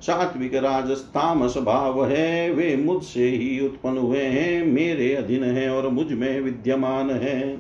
सात्विक 0.02 0.56
राजस्तामस 0.56 1.58
भाव 1.58 2.06
है, 2.06 2.52
वे 2.52 2.76
मुझसे 2.76 3.28
ही 3.30 3.60
उत्पन्न 3.60 3.98
हुए 3.98 4.22
हैं, 4.22 4.66
मेरे 4.66 5.14
अधीन 5.16 5.44
है 5.44 5.70
और 5.70 5.90
मुझमें 5.90 6.40
विद्यमान 6.42 7.10
है। 7.10 7.58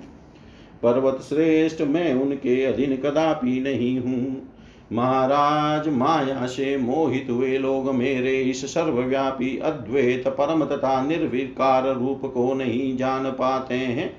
पर्वत 0.83 1.21
श्रेष्ठ 1.21 1.81
मैं 1.81 2.13
उनके 2.13 2.63
अधीन 2.63 2.95
कदापि 2.95 3.59
नहीं 3.59 3.99
हूँ। 3.99 4.53
महाराज, 4.93 5.87
माया 5.89 6.45
से 6.45 6.77
मोहित 6.77 7.27
हुए 7.29 7.57
लोग 7.57 7.93
मेरे 7.95 8.41
इस 8.41 8.73
सर्वव्यापी, 8.73 9.57
अद्वैत, 9.57 10.27
परम 10.27 10.65
तथा 10.65 11.01
निर्विकार 11.07 11.95
रूप 11.95 12.21
को 12.33 12.53
नहीं 12.53 12.97
जान 12.97 13.29
पाते 13.31 13.75
हैं। 13.75 14.18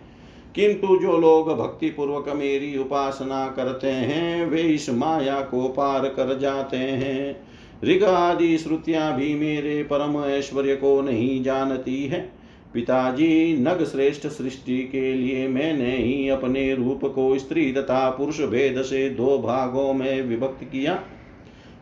किंतु 0.54 0.96
जो 0.96 1.18
लोग 1.18 1.58
भक्ति 1.58 1.90
पूर्वक 1.90 2.28
मेरी 2.28 2.78
उपासना 2.78 3.46
करते 3.48 3.86
हैं, 3.86 4.46
वे 4.46 4.62
इस 4.62 4.90
माया 4.90 5.40
को 5.40 5.68
पार 5.68 6.08
कर 6.08 6.38
जाते 6.38 6.76
हैं। 6.76 7.46
ऋग 7.84 8.04
आदि 8.04 8.58
श्रुतियाँ 8.58 9.16
भी 9.16 9.34
मेरे 9.34 9.82
परम 9.82 10.24
ऐश्वर्य 10.24 10.76
को 10.76 11.00
नहीं 11.00 11.42
जानती 11.42 12.06
है। 12.06 12.32
पिताजी 12.74 13.56
नग 13.56 13.84
श्रेष्ठ 13.84 14.26
सृष्टि 14.26 14.78
के 14.78 15.14
लिए 15.14 15.48
मैंने 15.48 15.96
ही 15.96 16.28
अपने 16.28 16.74
रूप 16.74 17.04
को 17.04 17.38
स्त्री 17.38 17.72
तथा 17.72 18.10
पुरुष 18.10 18.40
भेद 18.40 18.82
से 18.82 19.10
दो 19.10 19.38
भागों 19.38 19.92
में 19.94 20.22
विभक्त 20.22 20.64
किया। 20.64 21.02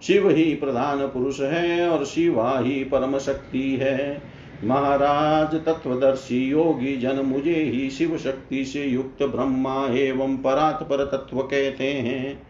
शिव 0.02 0.30
ही 0.30 0.54
प्रधान 0.54 1.06
पुरुष 1.06 1.40
है 1.40 1.88
और 1.88 2.04
शिवा 2.04 2.58
ही 2.58 2.84
परम 2.84 3.18
शक्ति 3.18 3.78
है। 3.80 4.22
महाराज 4.64 5.54
तत्वदर्शी 5.66 6.38
योगी 6.44 6.96
जन 6.96 7.18
मुझे 7.24 7.54
ही 7.54 7.88
शिव 7.90 8.16
शक्ति 8.18 8.64
से 8.64 8.84
युक्त 8.84 9.22
ब्रह्मा 9.24 9.86
एवं 9.96 10.36
परात्पर 10.36 11.04
तत्व 11.06 11.40
कहते 11.42 11.92
हैं। 11.92 12.40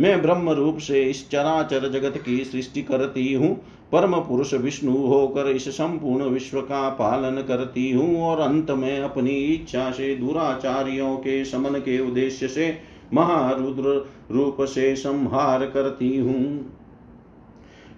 मैं 0.00 0.20
ब्रह्म 0.22 0.50
रूप 0.50 0.78
से 0.78 1.02
इस 1.02 1.28
चराचर 1.30 1.88
जगत 1.90 2.16
की 2.18 2.44
सृष्टि 2.44 2.82
करती 2.82 3.32
हूँ, 3.32 3.54
परम 3.92 4.14
पुरुष 4.18 4.54
विष्णु 4.54 4.96
होकर 4.98 5.50
इस 5.50 5.68
संपूर्ण 5.68 6.24
विश्व 6.24 6.60
का 6.60 6.88
पालन 6.90 7.42
करती 7.42 7.90
हूँ 7.90 8.22
और 8.22 8.40
अंत 8.40 8.70
में 8.70 9.00
अपनी 9.00 9.36
इच्छा 9.44 9.90
से 9.90 10.14
दुराचार्यों 10.14 11.16
के 11.16 11.44
समन 11.44 11.78
के 11.78 11.98
उद्देश्य 12.00 12.48
से 12.48 12.76
महारुद्र 13.14 14.04
रूप 14.30 14.56
से 14.62 14.94
संहार 14.96 15.66
करती 15.66 16.16
हूँ। 16.16 16.74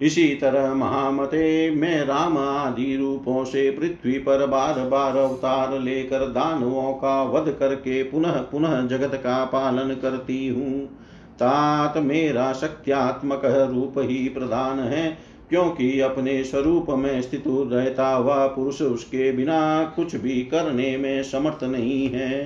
इसी 0.01 0.27
तरह 0.35 0.73
महामते 0.73 1.69
मैं 1.71 2.05
राम 2.05 2.37
आदि 2.37 2.95
रूपों 2.95 3.43
से 3.45 3.69
पृथ्वी 3.71 4.17
पर 4.19 4.45
बार 4.45 4.79
बार 4.79 5.17
अवतार 5.17 5.79
लेकर 5.79 6.25
दानवों 6.29 6.93
का 6.93 7.21
वध 7.23 7.51
करके 7.51 8.01
पुनः 8.03 8.41
पुनः 8.41 8.81
जगत 8.87 9.15
का 9.15 9.43
पालन 9.45 9.93
करती 9.93 10.47
हूँ। 10.47 10.85
तात 11.33 11.97
मेरा 11.97 12.51
शक्त्यात्मक 12.53 13.41
रूप 13.45 13.93
ही 13.99 14.17
प्रधान 14.29 14.79
है, 14.79 15.17
क्योंकि 15.49 15.99
अपने 15.99 16.43
स्वरूप 16.43 16.89
में 16.89 17.21
स्थित 17.21 17.43
रहता 17.47 18.07
हुआ 18.07 18.45
पुरुष 18.47 18.81
उसके 18.81 19.31
बिना 19.31 19.83
कुछ 19.95 20.15
भी 20.15 20.41
करने 20.43 20.95
में 20.97 21.23
समर्थ 21.23 21.63
नहीं 21.63 22.09
है। 22.09 22.41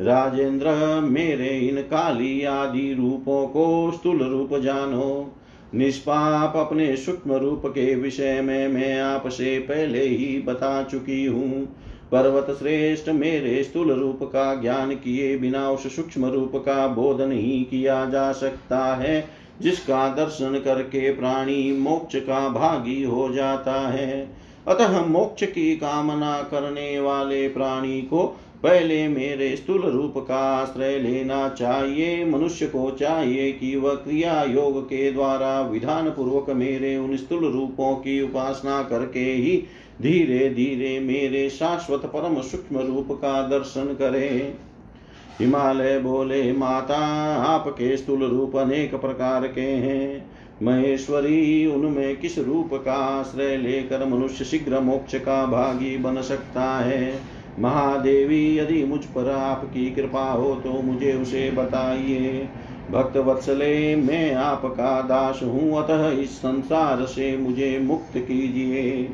राजेंद्र, 0.00 0.68
मेरे 1.00 1.58
इन 1.58 1.80
काली 1.82 2.44
आदि 2.44 2.92
रूपों 2.94 3.46
को 3.46 3.90
स्थूल 3.90 4.22
रूप 4.22 4.54
जानो। 4.54 5.34
निष्पाप 5.74 6.56
अपने 6.56 6.96
सूक्ष्म 6.96 7.32
रूप 7.32 7.62
के 7.66 7.94
विषय 7.94 8.40
में 8.40 8.68
मैं 8.68 9.00
आपसे 9.00 9.58
पहले 9.58 10.04
ही 10.04 10.38
बता 10.38 10.82
चुकी 10.82 11.24
हूँ। 11.26 11.64
पर्वत 12.12 12.56
श्रेष्ठ 12.58 13.08
मेरे 13.08 13.62
स्थूल 13.64 13.90
रूप 13.92 14.20
का 14.22 14.54
ज्ञान 14.54 14.94
किए 14.94 15.38
बिना 15.38 15.70
उस 15.70 15.96
सूक्ष्म 15.96 16.26
रूप 16.26 16.52
का 16.56 16.86
बोध 16.86 17.20
नहीं 17.20 17.64
किया 17.64 18.04
जा 18.04 18.32
सकता 18.32 18.96
है, 18.96 19.28
जिसका 19.60 20.08
दर्शन 20.08 20.60
करके 20.64 21.10
प्राणी 21.12 21.72
मोक्ष 21.72 22.16
का 22.16 22.48
भागी 22.48 23.02
हो 23.02 23.28
जाता 23.32 23.88
है। 23.88 24.28
अतः 24.68 25.06
मोक्ष 25.06 25.44
की 25.44 25.76
कामना 25.76 26.42
करने 26.42 27.00
वाले 27.00 27.48
प्राणी 27.48 28.00
को 28.00 28.40
पहले 28.62 29.08
मेरे 29.08 29.56
स्थूल 29.56 29.82
रूप 29.82 30.14
का 30.16 30.36
आश्रय 30.36 30.98
लेना 30.98 31.48
चाहिए। 31.48 32.24
मनुष्य 32.24 32.66
को 32.66 32.90
चाहिए 32.90 33.52
कि 33.52 33.76
वह 33.76 33.94
क्रिया 33.94 34.42
योग 34.42 34.84
के 34.84 35.12
द्वारा 35.12 35.60
विधान 35.60 36.10
पूर्वक 36.10 36.50
मेरे 36.50 36.96
उन 36.96 37.16
स्थूल 37.16 37.52
रूपों 37.52 37.94
की 37.94 38.22
उपासना 38.22 38.82
करके 38.82 39.20
ही 39.20 39.64
धीरे 40.02 40.50
धीरे 40.50 41.00
मेरे 41.00 41.50
शाश्वत 41.50 42.00
परम 42.06 42.40
सूक्ष्म 42.40 42.78
रूप 42.78 43.08
का 43.12 43.46
दर्शन 43.46 43.84
करे। 43.84 44.54
हिमालय 45.40 45.98
बोले, 45.98 46.52
माता, 46.52 46.98
आपके 47.34 47.96
स्थूल 47.96 48.24
रूप 48.24 48.56
अनेक 48.56 48.94
प्रकार 48.94 49.46
के 49.46 49.60
हैं। 49.60 50.30
महेश्वरी, 50.62 51.66
उनमें 51.66 52.16
किस 52.16 52.38
रूप 52.38 52.70
का 52.74 52.94
आश्रय 52.94 53.56
लेकर 53.56 54.06
मनुष्य 54.06 54.44
शीघ्र 54.44 54.80
मोक्ष 54.80 55.14
का 55.14 55.46
भागी 55.46 55.96
बन 55.96 56.22
सकता 56.22 56.78
है? 56.78 57.37
महादेवी, 57.58 58.58
यदि 58.58 58.84
मुझ 58.84 59.04
पर 59.04 59.30
आपकी 59.30 59.90
कृपा 59.90 60.24
हो 60.24 60.54
तो 60.54 60.72
मुझे 60.82 61.12
उसे 61.12 61.50
बताइए। 61.50 62.48
भक्त 62.90 63.16
वत्सले, 63.16 63.96
मैं 63.96 64.34
आपका 64.34 65.00
दास 65.00 65.40
हूँ, 65.42 65.76
अतः 65.78 66.10
इस 66.12 66.36
संसार 66.38 67.04
से 67.04 67.36
मुझे 67.36 67.78
मुक्त 67.78 68.18
कीजिए। 68.18 69.08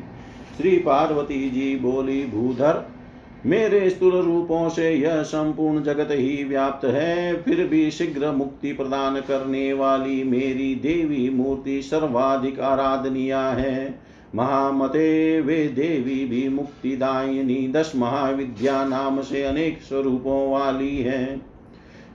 श्री 0.57 0.77
पार्वती 0.77 1.49
जी 1.49 1.75
बोली, 1.75 2.25
भूधर, 2.25 2.85
मेरे 3.45 3.89
स्थूल 3.89 4.13
रूपों 4.15 4.69
से 4.69 4.89
यह 4.91 5.21
संपूर्ण 5.23 5.83
जगत 5.83 6.07
ही 6.11 6.43
व्याप्त 6.43 6.85
है। 6.85 7.41
फिर 7.41 7.63
भी 7.67 7.89
शीघ्र 7.91 8.31
मुक्ति 8.31 8.71
प्रदान 8.73 9.19
करने 9.19 9.71
वाली 9.73 10.23
मेरी 10.23 10.73
देवी 10.75 11.29
मूर्ति 11.29 11.81
सर्वाधिक 11.81 12.59
आराधनीय 12.59 13.33
है। 13.33 13.99
महामते 14.35 15.41
वे 15.41 15.67
देवी 15.67 16.25
भी 16.25 16.49
मुक्तिदायिनी। 16.49 17.67
दस 17.67 17.93
महाविद्या 17.95 18.85
नाम 18.85 19.21
से 19.21 19.43
अनेक 19.43 19.81
स्वरूपों 19.81 20.51
वाली 20.51 20.97
है। 20.97 21.41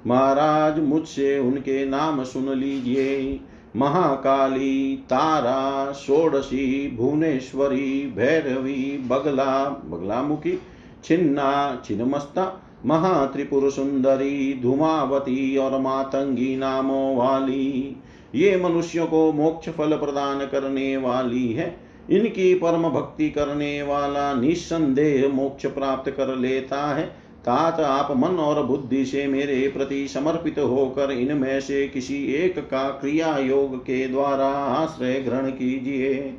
महाराज, 0.07 0.79
मुझसे 0.79 1.39
उनके 1.39 1.87
नाम 1.87 2.25
सुन 2.25 2.59
लीजिए। 2.59 3.41
महाकाली, 3.77 4.97
तारा, 4.97 5.93
षोडशी, 5.93 6.97
भुवनेश्वरी, 6.97 8.13
भैरवी, 8.17 8.99
बगला, 9.07 9.69
बगलामुखी, 9.69 10.61
छिन्ना, 11.05 11.83
छिन्नमस्ता, 11.85 12.63
महात्रिपुर 12.87 13.71
सुंदरी, 13.71 14.61
धुमावती 14.63 15.57
और 15.57 15.81
मातंगी 15.81 16.57
नामों 16.57 17.17
वाली। 17.17 17.97
ये 18.35 18.57
मनुष्यों 18.57 19.07
को 19.07 19.33
मोक्ष 19.33 19.69
फल 19.69 19.97
प्रदान 19.97 20.39
करने 20.39 20.97
वाली 20.97 21.53
है। 21.53 21.90
इनकी 22.11 22.55
परम 22.55 22.89
भक्ति 22.91 23.29
करने 23.31 23.83
वाला 23.83 24.33
निस्संदेह 24.35 25.29
मोक्ष 25.29 25.67
प्राप्त 25.67 26.11
कर 26.11 26.35
लेता 26.37 26.87
है। 26.95 27.05
तात 27.41 27.81
आप 27.81 28.11
मन 28.17 28.37
और 28.37 28.63
बुद्धि 28.63 29.05
से 29.05 29.27
मेरे 29.27 29.69
प्रति 29.69 30.07
समर्पित 30.09 30.59
होकर 30.59 31.11
इनमें 31.11 31.61
से 31.61 31.87
किसी 31.89 32.25
एक 32.35 32.59
का 32.61 32.89
क्रिया 32.91 33.37
योग 33.39 33.77
के 33.79 34.07
द्वारा 34.09 34.49
आश्रय 34.75 35.21
ग्रहण 35.21 35.51
कीजिए। 35.51 36.35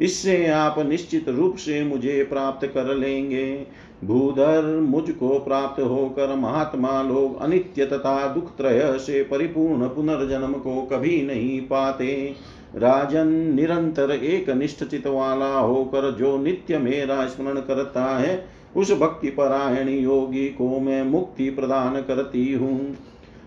इससे 0.00 0.46
आप 0.46 0.78
निश्चित 0.78 1.28
रूप 1.28 1.56
से 1.56 1.82
मुझे 1.84 2.22
प्राप्त 2.24 2.66
कर 2.66 2.94
लेंगे। 2.94 3.66
भूधर 4.04 4.64
मुझको 4.80 5.38
प्राप्त 5.38 5.80
होकर 5.82 6.34
महात्मा 6.34 7.02
लोग 7.02 7.40
अनित्य 7.40 7.86
तथा 7.86 8.26
दुख 8.26 8.56
त्रय 8.56 8.98
से 8.98 9.22
परिपूर्ण 9.22 9.88
पुनर्जन्म 9.88 10.52
को 10.52 10.80
कभी 10.82 11.22
नहीं 11.22 11.60
पाते। 11.60 12.34
राजन 12.74 13.28
निरंतर 13.28 14.10
एक 14.10 14.50
निष्ठ 14.50 14.84
चित 14.84 15.06
वाला 15.06 15.58
होकर 15.58 16.10
जो 16.10 16.36
नित्य 16.38 16.78
मेरा 16.78 17.26
स्मरण 17.26 17.60
करता 17.60 18.04
है, 18.18 18.48
उस 18.76 18.92
भक्ति 18.92 19.30
परायण 19.30 19.88
योगी 19.88 20.48
को 20.48 20.80
मैं 20.80 21.02
मुक्ति 21.02 21.50
प्रदान 21.50 22.02
करती 22.02 22.52
हूँ। 22.52 22.96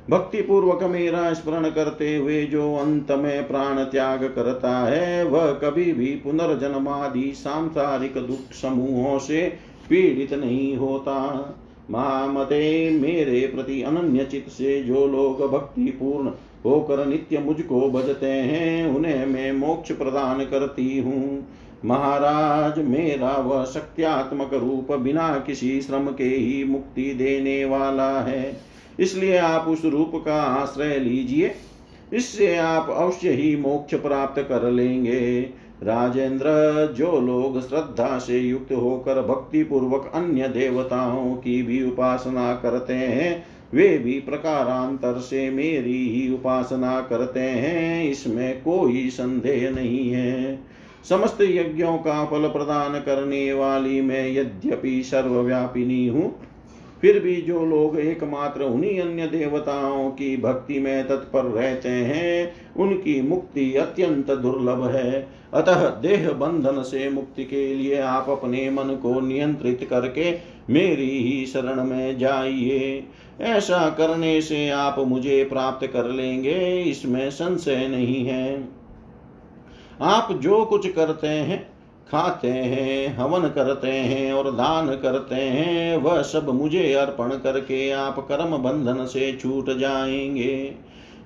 भक्ति 0.09 0.41
पूर्वक 0.41 0.83
मेरा 0.83 1.33
स्मरण 1.33 1.69
करते 1.69 2.15
हुए 2.17 2.43
जो 2.43 2.75
अंत 2.75 3.11
में 3.11 3.47
प्राण 3.47 3.83
त्याग 3.83 4.23
करता 4.23 4.77
है, 4.77 5.23
वह 5.23 5.51
कभी 5.51 5.93
भी 5.93 6.07
पुनर्जन्मादि 6.07 7.31
सांसारिक 7.35 8.13
दुख 8.13 8.53
समूहों 8.61 9.19
से 9.19 9.53
पीड़ित 9.89 10.33
नहीं 10.33 10.77
होता। 10.77 11.15
महामते 11.91 12.89
मेरे 12.89 13.51
प्रति 13.55 13.81
अनन्य 13.81 14.25
चित 14.25 14.49
से 14.49 14.83
जो 14.83 15.07
लोग 15.07 15.51
भक्ति 15.51 15.85
पूर्ण 15.85 16.29
होकर 16.65 17.05
नित्य 17.05 17.39
मुझको 17.39 17.89
भजते 17.89 18.27
हैं, 18.27 18.95
उन्हें 18.95 19.25
मैं 19.25 19.51
मोक्ष 19.51 19.91
प्रदान 19.91 20.45
करती 20.45 20.99
हूँ। 20.99 21.47
महाराज, 21.85 22.79
मेरा 22.85 23.31
वह 23.31 23.65
शक्त्यात्मक 23.65 24.53
रूप 24.53 24.91
बिना 24.91 25.43
किसी 25.47 25.81
श्रम 25.81 26.07
के 26.07 26.23
ही 26.23 26.63
मुक्ति 26.63 27.13
देने 27.13 27.65
वाला 27.65 28.19
है। 28.19 28.57
इसलिए 28.99 29.37
आप 29.37 29.67
उस 29.67 29.85
रूप 29.85 30.11
का 30.15 30.41
आश्रय 30.41 30.99
लीजिए। 30.99 31.51
इससे 32.13 32.57
आप 32.57 32.89
अवश्य 32.89 33.29
ही 33.29 33.55
मोक्ष 33.55 33.95
प्राप्त 33.95 34.41
कर 34.41 34.71
लेंगे। 34.71 35.41
राजेंद्र, 35.83 36.45
जो 36.97 37.19
लोग 37.19 37.69
श्रद्धा 37.69 38.19
से 38.19 38.39
युक्त 38.39 38.71
होकर 38.71 39.21
भक्ति 39.21 39.63
पूर्वक 39.63 40.11
अन्य 40.15 40.47
देवताओं 40.47 41.35
की 41.35 41.63
भी 41.63 41.83
उपासना 41.83 42.53
करते 42.53 42.93
हैं 42.93 43.45
वे 43.73 43.87
भी 43.97 44.19
प्रकारांतर 44.19 45.19
से 45.19 45.49
मेरी 45.49 46.07
ही 46.09 46.33
उपासना 46.33 46.99
करते 47.01 47.39
हैं, 47.39 48.03
इसमें 48.03 48.61
कोई 48.61 49.09
संदेह 49.09 49.69
नहीं 49.71 50.09
है। 50.09 50.59
समस्त 51.05 51.41
यज्ञों 51.41 51.97
का 51.97 52.23
फल 52.25 52.47
प्रदान 52.49 52.99
करने 52.99 53.51
वाली 53.53 54.01
मैं 54.01 54.27
यद्यपि 54.31 55.01
सर्वव्यापिनी 55.03 56.07
हूँ, 56.07 56.35
फिर 57.03 57.19
भी 57.19 57.35
जो 57.41 57.65
लोग 57.65 57.99
एकमात्र 57.99 58.63
उन्हीं 58.63 58.99
अन्य 59.01 59.27
देवताओं 59.27 60.09
की 60.11 60.35
भक्ति 60.37 60.79
में 60.79 61.07
तत्पर 61.07 61.45
रहते 61.45 61.89
हैं, 61.89 62.51
उनकी 62.77 63.21
मुक्ति 63.21 63.73
अत्यंत 63.75 64.31
दुर्लभ 64.31 64.85
है। 64.87 65.27
अतः 65.53 65.87
देह 65.99 66.29
बंधन 66.31 66.81
से 66.81 67.09
मुक्ति 67.09 67.43
के 67.43 67.73
लिए 67.75 67.99
आप 67.99 68.29
अपने 68.29 68.69
मन 68.69 68.95
को 68.95 69.19
नियंत्रित 69.21 69.87
करके 69.89 70.31
मेरी 70.69 71.23
ही 71.23 71.45
शरण 71.45 71.83
में 71.83 72.17
जाइए। 72.17 73.03
ऐसा 73.41 73.89
करने 73.89 74.41
से 74.41 74.69
आप 74.69 74.95
मुझे 74.99 75.43
प्राप्त 75.43 75.87
कर 75.87 76.05
लेंगे, 76.05 76.81
इसमें 76.81 77.29
संशय 77.29 77.87
नहीं 77.87 78.25
है। 78.25 78.67
आप 80.01 80.31
जो 80.31 80.65
कुछ 80.65 80.91
करते 80.91 81.27
हैं, 81.27 81.69
खाते 82.11 82.47
हैं, 82.47 83.17
हवन 83.17 83.47
करते 83.49 83.87
हैं 83.87 84.33
और 84.33 84.51
दान 84.51 84.87
करते 84.87 85.35
हैं, 85.35 85.97
वह 85.97 86.21
सब 86.21 86.49
मुझे 86.49 86.93
अर्पण 86.93 87.29
करके 87.29 87.91
आप 87.91 88.19
कर्म 88.19 88.57
बंधन 88.57 89.05
से 89.05 89.37
छूट 89.41 89.77
जाएँगे। 89.77 90.71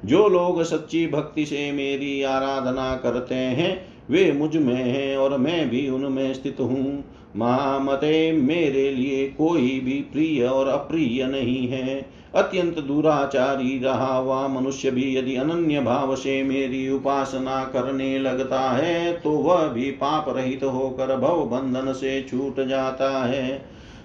जो 0.06 0.28
लोग 0.28 0.64
सच्ची 0.64 1.08
भक्ति 1.08 1.46
से 1.46 1.72
मेरी 1.72 2.24
आराधना 2.24 2.96
करते 2.96 3.36
हैं, 3.36 3.86
वे 4.10 4.32
मुझमें 4.32 4.84
हैं 4.84 5.18
और 5.18 5.38
मैं 5.38 5.70
भी 5.70 5.90
उनमें 5.90 6.34
स्थित 6.34 6.58
हूँ। 6.60 7.04
महामते 7.36 8.32
मेरे 8.32 8.90
लिए 8.92 9.28
कोई 9.28 9.80
भी 9.80 10.00
प्रिय 10.12 10.44
और 10.44 10.68
अप्रिय 10.68 11.26
नहीं 11.26 11.68
है। 11.68 12.06
अत्यंत 12.36 12.80
दुराचारी 12.80 13.78
रहा 13.80 14.16
हुआ 14.18 14.48
मनुष्य 14.48 14.92
भी 14.92 15.16
यदि 15.18 15.36
अनन्य 15.36 15.82
भाव 15.82 16.16
से 16.16 16.42
मेरी 16.44 16.90
उपासना 16.90 17.64
करने 17.64 18.18
लगता 18.20 18.62
है 18.62 19.14
तो 19.14 19.32
वह 19.38 19.68
भी 19.68 19.92
पाप 19.92 20.26
रहित 20.30 20.64
होकर 20.64 21.16
भव 21.18 21.44
बंधन 21.48 21.92
से 21.94 22.22
छूट 22.22 22.66
जाता 22.68 23.10
है। 23.26 23.62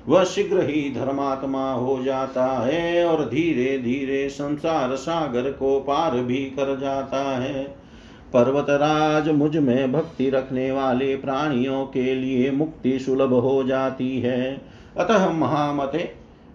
वह 0.08 0.24
शीघ्र 0.24 0.66
ही 0.66 0.82
धर्मात्मा 0.90 1.72
हो 1.72 2.02
जाता 2.02 2.46
है 2.58 3.04
और 3.04 3.24
धीरे 3.24 3.78
धीरे 3.78 4.28
संसार 4.28 4.94
सागर 4.96 5.50
को 5.52 5.78
पार 5.80 6.16
भी 6.20 6.44
कर 6.50 6.78
जाता 6.80 7.22
है। 7.38 7.66
पर्वतराज 8.32 9.28
मुझमें 9.28 9.92
भक्ति 9.92 10.30
रखने 10.30 10.70
वाले 10.70 11.16
प्राणियों 11.16 11.84
के 11.84 12.14
लिए 12.14 12.50
मुक्ति 12.50 12.98
सुलभ 12.98 13.32
हो 13.32 13.64
जाती 13.64 14.20
है। 14.20 14.62
अतः 14.96 15.32
महामते, 15.32 16.10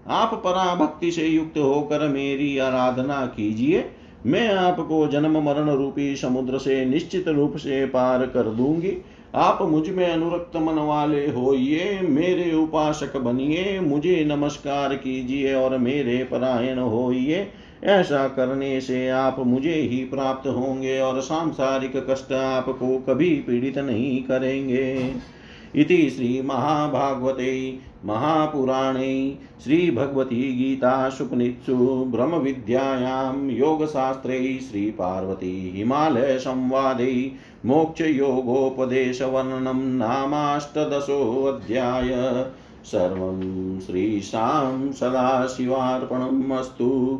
आप 0.08 0.34
पराभक्ति 0.34 1.12
से 1.12 1.28
युक्त 1.28 1.58
होकर 1.58 2.08
मेरी 2.08 2.58
आराधना 2.58 3.26
कीजिए। 3.26 3.86
मैं 4.26 4.56
आपको 4.56 5.08
जन्म 5.08 5.44
मरण 5.44 5.70
रूपी 5.70 6.16
समुद्र 6.16 6.58
से 6.58 6.86
निश्चित 6.86 7.28
रूप 7.28 7.58
से 7.58 7.86
पार 7.86 8.26
कर 8.26 8.44
दूँगी। 8.44 9.06
आप 9.36 9.60
मुझमें 9.62 10.12
अनुरक्त 10.12 10.58
मन 10.58 10.74
वाले 10.74 11.28
होइए, 11.28 12.00
मेरे 12.02 12.54
उपासक 12.56 13.18
बनिए, 13.18 13.80
मुझे 13.80 14.26
नमस्कार 14.26 14.96
कीजिए 14.96 15.54
और 15.56 15.78
मेरे 15.78 16.24
परायण 16.24 16.80
होइए। 16.80 17.48
ऐसा 17.84 18.28
करने 18.28 18.82
से 18.82 19.10
आप 19.10 19.40
मुझे 19.40 19.74
ही 19.74 19.98
प्राप्त 19.98 20.48
होंगे 20.48 21.00
और 21.00 21.22
सांसारिक 21.22 22.08
कष्ट 22.10 22.34
आपको 22.34 22.98
कभी 22.98 23.30
पीड़ित 23.30 23.78
नहीं 23.78 24.24
करेंगे। 24.24 25.14
इति 25.76 26.10
श्रीमहाभागवते 26.10 27.80
महापुराणे 28.06 29.38
श्रीभगवती 29.64 30.36
गीतासुपनित्सु 30.36 32.06
ब्रह्मविद्यायां 32.08 33.50
योगशास्त्रे 33.50 34.60
श्रीपार्वती 34.72 35.74
हिमालयसंवादे 35.76 37.32
मोक्षयोगोपदेशवर्णनं 37.66 39.98
नामाष्टदशोऽध्याय। 39.98 42.46
सर्वं 42.86 43.80
श्रीशां 43.80 44.92
सदाशिवार्पणम् 44.92 46.52
अस्तु। 46.52 47.20